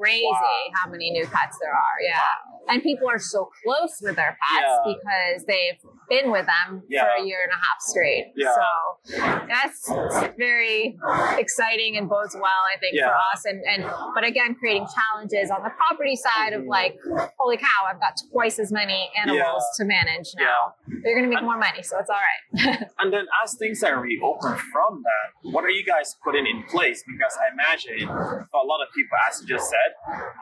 crazy 0.01 0.23
Wow. 0.25 0.41
how 0.85 0.91
many 0.91 1.11
new 1.11 1.25
pets 1.27 1.59
there 1.61 1.73
are 1.73 1.99
yeah. 2.05 2.73
And 2.73 2.83
people 2.83 3.09
are 3.09 3.19
so 3.19 3.49
close 3.65 3.99
with 4.03 4.17
their 4.17 4.37
pets 4.41 4.73
Yeah. 4.87 4.93
because 4.95 5.45
they've 5.47 5.81
been 6.09 6.31
with 6.31 6.47
them 6.47 6.83
for 6.83 7.23
a 7.23 7.25
year 7.25 7.39
and 7.45 7.53
a 7.53 7.61
half 7.61 7.79
straight 7.81 8.33
Yeah. 8.37 8.55
so 8.55 9.47
that's 9.49 10.35
very 10.37 10.99
exciting 11.37 11.97
and 11.97 12.09
bodes 12.09 12.35
well 12.35 12.63
i 12.75 12.79
think 12.79 12.95
Yeah. 12.97 13.09
for 13.09 13.17
us 13.33 13.45
and 13.45 13.63
and 13.65 13.85
but 14.15 14.25
again 14.25 14.55
creating 14.55 14.87
challenges 14.87 15.51
on 15.51 15.63
the 15.63 15.71
property 15.71 16.17
side 16.17 16.53
of 16.53 16.63
mm-hmm. 16.63 16.71
like 16.71 16.99
holy 17.39 17.57
cow 17.57 17.87
i've 17.89 18.01
got 18.01 18.15
twice 18.33 18.59
as 18.59 18.73
many 18.73 19.11
animals 19.21 19.63
to 19.77 19.85
manage 19.85 20.33
now 20.39 20.75
they're 21.03 21.17
gonna 21.17 21.29
make 21.29 21.43
more 21.43 21.59
money 21.59 21.83
so 21.83 21.99
it's 21.99 22.11
all 22.11 22.17
right 22.17 22.79
and 22.99 23.13
then 23.13 23.27
as 23.43 23.55
things 23.59 23.83
are 23.83 24.01
reopened 24.01 24.61
from 24.73 25.03
that, 25.03 25.53
what 25.53 25.65
are 25.65 25.71
you 25.71 25.85
guys 25.85 26.17
putting 26.25 26.47
in 26.47 26.65
place? 26.71 27.03
Because 27.07 27.37
I 27.37 27.53
imagine 27.53 28.09
for 28.09 28.59
a 28.63 28.67
lot 28.67 28.81
of 28.81 28.89
people, 28.95 29.17
as 29.29 29.41
you 29.41 29.47
just 29.49 29.69
said, 29.69 29.91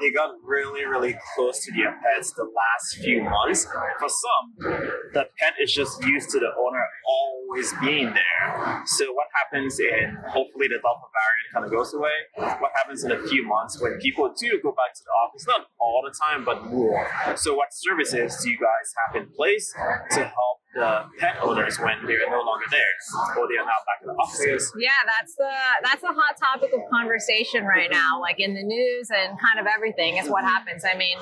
they 0.01 0.11
got 0.11 0.31
really, 0.43 0.85
really 0.85 1.17
close 1.35 1.65
to 1.65 1.73
their 1.73 1.99
pets 2.03 2.33
the 2.33 2.45
last 2.45 3.03
few 3.03 3.23
months. 3.23 3.67
For 3.99 4.09
some, 4.09 4.45
the 5.13 5.25
pet 5.39 5.55
is 5.61 5.73
just 5.73 6.03
used 6.05 6.31
to 6.31 6.38
the 6.38 6.49
owner 6.59 6.85
always 7.07 7.73
being 7.81 8.12
there. 8.12 8.83
So 8.87 9.12
what 9.12 9.29
happens 9.35 9.79
in 9.81 10.16
hopefully 10.29 10.69
the 10.69 10.79
Delta 10.83 11.09
variant 11.14 11.53
kind 11.53 11.64
of 11.64 11.71
goes 11.71 11.95
away? 11.95 12.12
What 12.35 12.73
happens 12.75 13.05
in 13.05 13.12
a 13.12 13.23
few 13.29 13.47
months 13.47 13.81
when 13.81 13.99
people 13.99 14.33
do 14.38 14.61
go 14.62 14.73
back 14.73 14.95
to 14.95 15.03
the 15.05 15.11
office? 15.11 15.47
Not 15.47 15.66
all 15.79 16.03
the 16.05 16.14
time, 16.19 16.45
but 16.45 16.66
more. 16.66 17.07
So 17.37 17.55
what 17.55 17.73
services 17.73 18.38
do 18.42 18.51
you 18.51 18.59
guys 18.59 18.95
have 19.07 19.23
in 19.23 19.29
place 19.31 19.73
to 19.73 20.21
help 20.21 20.61
the 20.77 21.09
pet 21.19 21.37
owners 21.43 21.81
when 21.81 21.97
they're 22.07 22.29
no 22.29 22.45
longer 22.45 22.69
there 22.71 22.95
or 23.37 23.49
they 23.49 23.57
are 23.57 23.65
now 23.65 23.81
back 23.89 24.05
in 24.05 24.09
the 24.09 24.15
offices? 24.21 24.73
yeah 24.79 25.01
that's 25.09 25.35
the 25.37 25.51
that's 25.83 26.03
a 26.05 26.12
hot 26.12 26.37
topic 26.37 26.71
of 26.77 26.81
conversation 26.93 27.65
right 27.65 27.89
now 27.91 28.21
like 28.21 28.39
in 28.39 28.53
the 28.53 28.62
news 28.62 29.11
and 29.11 29.39
kind 29.41 29.59
of 29.59 29.67
everything 29.67 30.19
is 30.19 30.29
what 30.29 30.45
happens 30.45 30.85
i 30.85 30.97
mean 30.97 31.17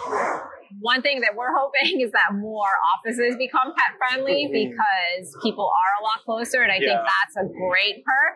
one 0.80 1.02
thing 1.02 1.20
that 1.20 1.36
we're 1.36 1.54
hoping 1.56 2.00
is 2.00 2.10
that 2.12 2.34
more 2.34 2.74
offices 2.96 3.36
become 3.36 3.72
pet 3.74 3.94
friendly 3.98 4.50
mm-hmm. 4.50 4.70
because 4.70 5.36
people 5.42 5.70
are 5.70 5.92
a 5.93 5.93
lot 6.04 6.20
closer 6.24 6.60
and 6.62 6.70
i 6.70 6.78
think 6.78 7.00
that's 7.12 7.36
a 7.42 7.46
great 7.64 8.04
perk 8.04 8.34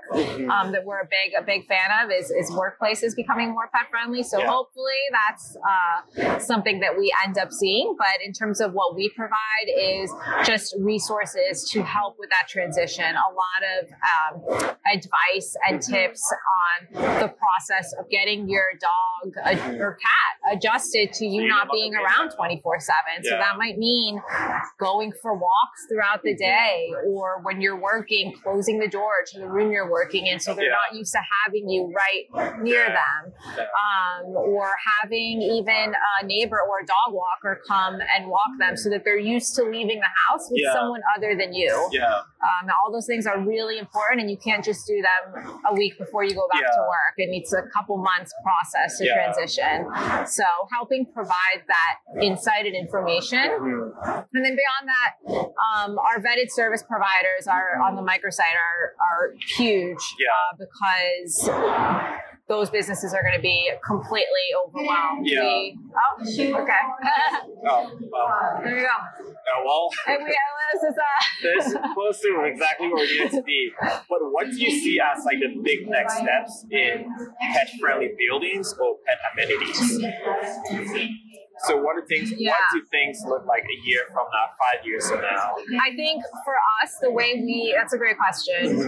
um, 0.51 0.73
that 0.73 0.83
we're 0.85 1.01
a 1.01 1.09
big 1.19 1.29
a 1.39 1.45
big 1.45 1.67
fan 1.69 1.89
of 2.03 2.11
is, 2.11 2.31
is 2.31 2.51
workplaces 2.53 3.15
becoming 3.15 3.51
more 3.51 3.69
pet 3.75 3.87
friendly. 3.91 4.23
So 4.23 4.39
Yeah. 4.39 4.49
hopefully 4.49 5.03
that's 5.19 5.57
uh, 5.71 6.39
something 6.39 6.81
that 6.81 6.97
we 6.97 7.13
end 7.27 7.37
up 7.39 7.53
seeing 7.53 7.95
but 7.99 8.17
in 8.25 8.33
terms 8.33 8.61
of 8.61 8.73
what 8.73 8.95
we 8.97 9.11
provide 9.11 9.69
is 9.79 10.11
just 10.45 10.75
resources 10.81 11.69
to 11.73 11.83
help 11.83 12.17
with 12.19 12.31
that 12.31 12.49
transition. 12.49 13.05
A 13.05 13.31
lot 13.45 13.61
of 13.77 13.83
um, 14.15 14.77
advice 14.93 15.57
and 15.69 15.83
tips 15.83 16.23
on 16.63 17.21
the 17.21 17.29
process 17.43 17.93
of 17.99 18.09
getting 18.11 18.49
your 18.49 18.65
dog 18.81 19.35
uh, 19.45 19.77
or 19.83 19.97
cat 19.97 20.57
adjusted 20.57 21.13
to 21.13 21.27
you 21.27 21.47
not 21.49 21.69
being 21.71 21.93
have 21.93 22.03
to 22.03 22.09
be 22.09 22.21
around 22.21 22.31
24 22.31 22.81
7 22.81 22.97
so 23.25 23.35
Yeah. 23.35 23.39
that 23.41 23.59
might 23.59 23.77
mean 23.79 24.21
going 24.79 25.13
for 25.21 25.35
walks 25.35 25.81
throughout 25.91 26.23
the 26.23 26.35
day 26.35 26.91
or 27.07 27.41
when 27.43 27.58
you're 27.61 27.81
working 27.81 28.33
closing 28.43 28.79
the 28.79 28.89
door 28.89 29.13
to 29.27 29.39
the 29.41 29.49
room 29.49 29.71
you're 29.73 29.91
working 29.91 30.27
in 30.27 30.39
so 30.41 30.55
they're 30.55 30.67
Yeah. 30.67 30.77
not 30.91 30.97
used 30.97 31.13
to 31.13 31.21
having 31.45 31.69
you 31.69 31.93
right 31.95 32.59
near 32.63 32.85
Yeah. 32.87 32.93
them 33.01 33.33
Yeah. 33.57 33.65
um, 33.65 34.37
or 34.37 34.71
having 35.03 35.43
even 35.43 35.95
a 36.21 36.25
neighbor 36.27 36.59
or 36.61 36.81
a 36.83 36.87
dog 36.87 37.13
walker 37.15 37.61
come 37.67 38.01
and 38.17 38.29
walk 38.29 38.51
them 38.59 38.77
so 38.77 38.91
that 38.91 39.05
they're 39.05 39.19
used 39.19 39.55
to 39.57 39.63
leaving 39.65 40.01
the 40.01 40.13
house 40.29 40.49
with 40.51 40.63
someone 40.73 41.01
other 41.17 41.35
than 41.35 41.53
you. 41.53 41.89
Yeah. 41.93 42.05
Um, 42.39 42.71
all 42.85 42.93
those 42.93 43.07
things 43.07 43.27
are 43.27 43.39
really 43.41 43.79
important, 43.79 44.21
and 44.21 44.31
you 44.31 44.37
can't 44.37 44.65
just 44.65 44.87
do 44.87 45.03
them 45.03 45.59
a 45.69 45.75
week 45.75 45.99
before 45.99 46.23
you 46.23 46.35
go 46.35 46.47
back 46.53 46.63
to 46.63 46.81
work. 46.83 47.15
It 47.17 47.31
needs 47.31 47.53
a 47.53 47.63
couple 47.77 47.97
months 47.99 48.33
process 48.45 48.99
to 48.99 49.13
transition. 49.13 49.89
So, 50.27 50.45
helping 50.73 51.07
provide 51.13 51.65
that 51.67 52.23
insight 52.23 52.67
and 52.67 52.77
information. 52.77 53.39
Mm. 53.43 54.27
And 54.35 54.45
then 54.45 54.55
beyond 54.57 54.85
that, 54.87 55.13
um, 55.35 55.99
our 55.99 56.19
vetted 56.23 56.51
service 56.51 56.85
providers 56.87 57.48
are 57.49 57.81
on 57.83 57.97
the 57.97 58.03
microsite 58.03 58.55
are 58.55 58.95
are 59.11 59.35
huge 59.57 59.99
Yeah. 60.19 60.29
uh, 60.53 60.57
because 60.59 61.51
those 62.49 62.71
businesses 62.71 63.13
are 63.13 63.23
going 63.23 63.35
to 63.37 63.43
be 63.43 63.71
completely 63.85 64.47
overwhelmed. 64.67 65.27
Yeah. 65.27 65.43
We, 65.43 65.77
oh, 65.95 66.25
shoot. 66.25 66.55
Okay. 66.55 66.73
Oh, 67.69 67.91
well, 68.11 68.61
there 68.65 68.79
you 68.79 68.87
go. 68.87 68.89
uh, 68.89 69.65
well 69.65 69.91
And 70.07 70.25
we 70.25 70.35
this 70.73 70.83
is 70.83 70.97
uh, 70.99 71.03
this 71.43 71.67
is 71.67 71.77
close 71.95 72.21
to 72.21 72.45
exactly 72.45 72.89
where 72.89 73.05
we 73.07 73.19
need 73.21 73.31
to 73.31 73.43
be. 73.43 73.71
But 73.81 74.19
what 74.31 74.47
do 74.51 74.57
you 74.57 74.71
see 74.71 74.99
as 75.01 75.25
like 75.25 75.39
the 75.41 75.61
big 75.63 75.89
next 75.89 76.17
steps 76.19 76.65
in 76.71 77.09
pet-friendly 77.53 78.11
buildings 78.19 78.75
or 78.81 78.97
pet 79.07 79.19
amenities? 79.33 80.05
So 81.67 81.77
what 81.77 81.97
do 81.97 82.03
things? 82.07 82.33
Yeah. 82.37 82.51
What 82.53 82.61
do 82.73 82.83
things 82.91 83.19
look 83.27 83.45
like 83.47 83.65
a 83.65 83.79
year 83.87 84.03
from 84.13 84.27
now, 84.31 84.47
five 84.59 84.87
years 84.87 85.09
from 85.11 85.21
now? 85.23 85.55
I 85.83 85.95
think 85.97 86.23
for 86.45 86.55
us, 86.83 86.95
the 87.01 87.11
way 87.11 87.35
we, 87.43 87.75
that's 87.77 87.93
a 87.93 87.99
great 87.99 88.17
question. 88.17 88.79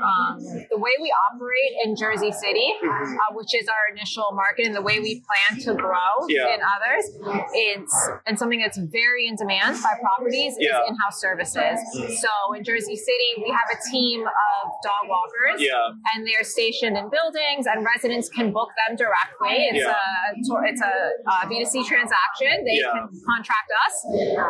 Um, 0.00 0.38
the 0.70 0.78
way 0.78 0.92
we 1.00 1.12
operate 1.30 1.72
in 1.84 1.96
Jersey 1.96 2.32
City, 2.32 2.72
uh, 2.82 3.34
which 3.34 3.54
is 3.54 3.68
our 3.68 3.92
initial 3.94 4.30
market, 4.32 4.66
and 4.66 4.74
the 4.74 4.82
way 4.82 5.00
we 5.00 5.22
plan 5.26 5.60
to 5.60 5.74
grow 5.74 6.26
Yeah. 6.28 6.54
in 6.54 6.60
others, 6.64 7.04
it's, 7.52 7.94
and 8.26 8.38
something 8.38 8.60
that's 8.60 8.78
very 8.78 9.26
in 9.28 9.36
demand 9.36 9.76
by 9.82 9.92
properties 10.00 10.54
Yeah. 10.58 10.82
is 10.82 10.90
in 10.90 10.96
house 11.04 11.20
services. 11.20 11.78
So 12.20 12.30
in 12.56 12.64
Jersey 12.64 12.96
City, 12.96 13.30
we 13.44 13.50
have 13.50 13.68
a 13.76 13.78
team 13.90 14.26
of 14.26 14.62
dog 14.82 15.04
walkers. 15.08 15.60
And 16.14 16.26
they're 16.26 16.44
stationed 16.44 16.96
in 16.96 17.10
buildings, 17.10 17.66
and 17.66 17.84
residents 17.84 18.28
can 18.28 18.52
book 18.52 18.70
them 18.86 18.96
directly. 18.96 19.68
It's 19.70 19.84
a 19.84 19.96
it's 20.64 20.80
a 20.80 21.10
uh, 21.26 21.44
B2C 21.48 21.84
transaction. 21.86 22.05
They 22.10 22.78
Yeah. 22.80 22.92
can 22.92 23.08
contract 23.26 23.70
us, 23.86 23.94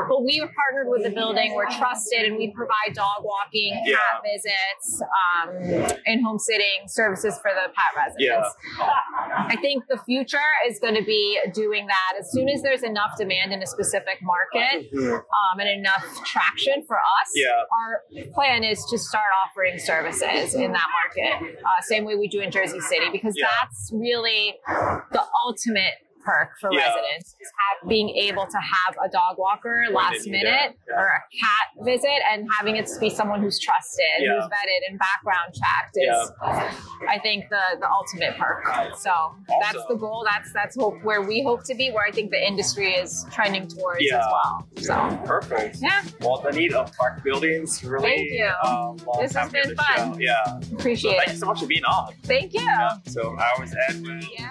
but 0.09 0.23
we 0.25 0.41
are 0.41 0.51
partnered 0.53 0.89
with 0.89 1.03
the 1.05 1.11
building. 1.11 1.55
We're 1.55 1.71
trusted, 1.71 2.25
and 2.27 2.37
we 2.37 2.53
provide 2.53 2.95
dog 2.95 3.23
walking, 3.25 3.73
Yeah. 3.85 3.97
cat 3.97 4.23
visits, 4.25 5.03
um, 5.03 5.97
in-home 6.07 6.39
sitting 6.39 6.87
services 6.89 7.39
for 7.41 7.51
the 7.53 7.73
pet 7.73 7.93
residents. 7.97 8.55
I 8.81 9.57
think 9.61 9.85
the 9.89 9.99
future 10.05 10.39
is 10.67 10.79
going 10.81 10.95
to 10.95 11.05
be 11.05 11.39
doing 11.53 11.87
that 11.87 12.13
as 12.19 12.31
soon 12.33 12.49
as 12.49 12.63
there's 12.63 12.83
enough 12.83 13.17
demand 13.19 13.53
in 13.53 13.63
a 13.63 13.67
specific 13.67 14.19
market 14.23 14.89
um, 14.95 15.61
and 15.61 15.69
enough 15.69 16.05
traction 16.25 16.85
for 16.87 16.97
us. 16.97 17.31
Yeah. 17.35 17.51
Our 17.51 18.03
plan 18.35 18.65
is 18.65 18.85
to 18.87 18.99
start 18.99 19.27
offering 19.45 19.79
services 19.79 20.55
in 20.55 20.73
that 20.73 20.89
market, 21.05 21.59
uh, 21.65 21.83
same 21.83 22.05
way 22.05 22.15
we 22.17 22.29
do 22.29 22.41
in 22.41 22.51
Jersey 22.51 22.81
City, 22.81 23.11
because 23.11 23.35
Yeah. 23.37 23.47
that's 23.61 23.91
really 23.95 24.59
the 24.67 25.25
ultimate 25.45 25.95
perk 26.27 26.51
for 26.61 26.71
Yeah. 26.73 26.81
residents 26.89 27.37
is 27.41 27.51
have, 27.63 27.89
being 27.89 28.09
able 28.11 28.47
to 28.47 28.59
have 28.59 28.93
a 29.05 29.09
dog 29.09 29.39
walker 29.39 29.87
last 29.93 30.27
minute. 30.27 30.75
Yeah. 30.89 30.95
or 31.01 31.07
a 31.07 31.23
cat 31.43 31.67
visit 31.85 32.21
and 32.31 32.47
having 32.59 32.77
it 32.77 32.89
be 33.01 33.11
someone 33.11 33.41
who's 33.43 33.59
trusted, 33.61 34.05
Yeah. 34.19 34.35
who's 34.35 34.45
vetted 34.45 34.83
and 34.91 34.99
background 34.99 35.55
checked 35.61 35.95
is, 35.97 36.33
I 37.09 37.19
think, 37.19 37.45
the 37.51 37.63
the 37.81 37.89
ultimate 37.99 38.37
perk. 38.39 38.65
So 38.97 39.13
that's 39.61 39.83
the 39.89 39.95
goal. 39.97 40.27
That's 40.31 40.53
that's 40.53 40.75
hope, 40.77 41.03
where 41.05 41.23
we 41.23 41.43
hope 41.43 41.63
to 41.65 41.75
be. 41.75 41.91
Where 41.91 42.05
I 42.07 42.11
think 42.11 42.31
the 42.31 42.43
industry 42.53 42.95
is 42.95 43.25
trending 43.33 43.69
towards 43.69 44.01
as 44.13 44.27
well. 44.37 44.69
So 44.79 44.95
Perfect. 45.25 45.77
yeah, 45.81 46.03
Well, 46.21 46.39
the 46.41 46.53
need 46.53 46.73
of 46.73 46.91
Bark 46.99 47.23
Buildings 47.23 47.83
really. 47.85 48.09
Thank 48.17 48.31
you. 48.31 48.51
Um, 48.65 48.97
This 49.21 49.35
has 49.35 49.51
been 49.53 49.75
fun. 49.77 50.15
show. 50.15 50.19
Yeah. 50.19 50.45
So 50.61 50.77
appreciate 50.77 51.17
thank 51.19 51.29
you 51.29 51.35
it. 51.35 51.39
so 51.39 51.47
much 51.47 51.61
for 51.61 51.67
being 51.67 51.85
on. 51.85 52.15
Thank 52.25 52.55
you. 52.55 52.69
So 53.07 53.37
I 53.39 53.61
was 53.61 53.75
Edwin. 53.89 54.23
Yeah. 54.39 54.51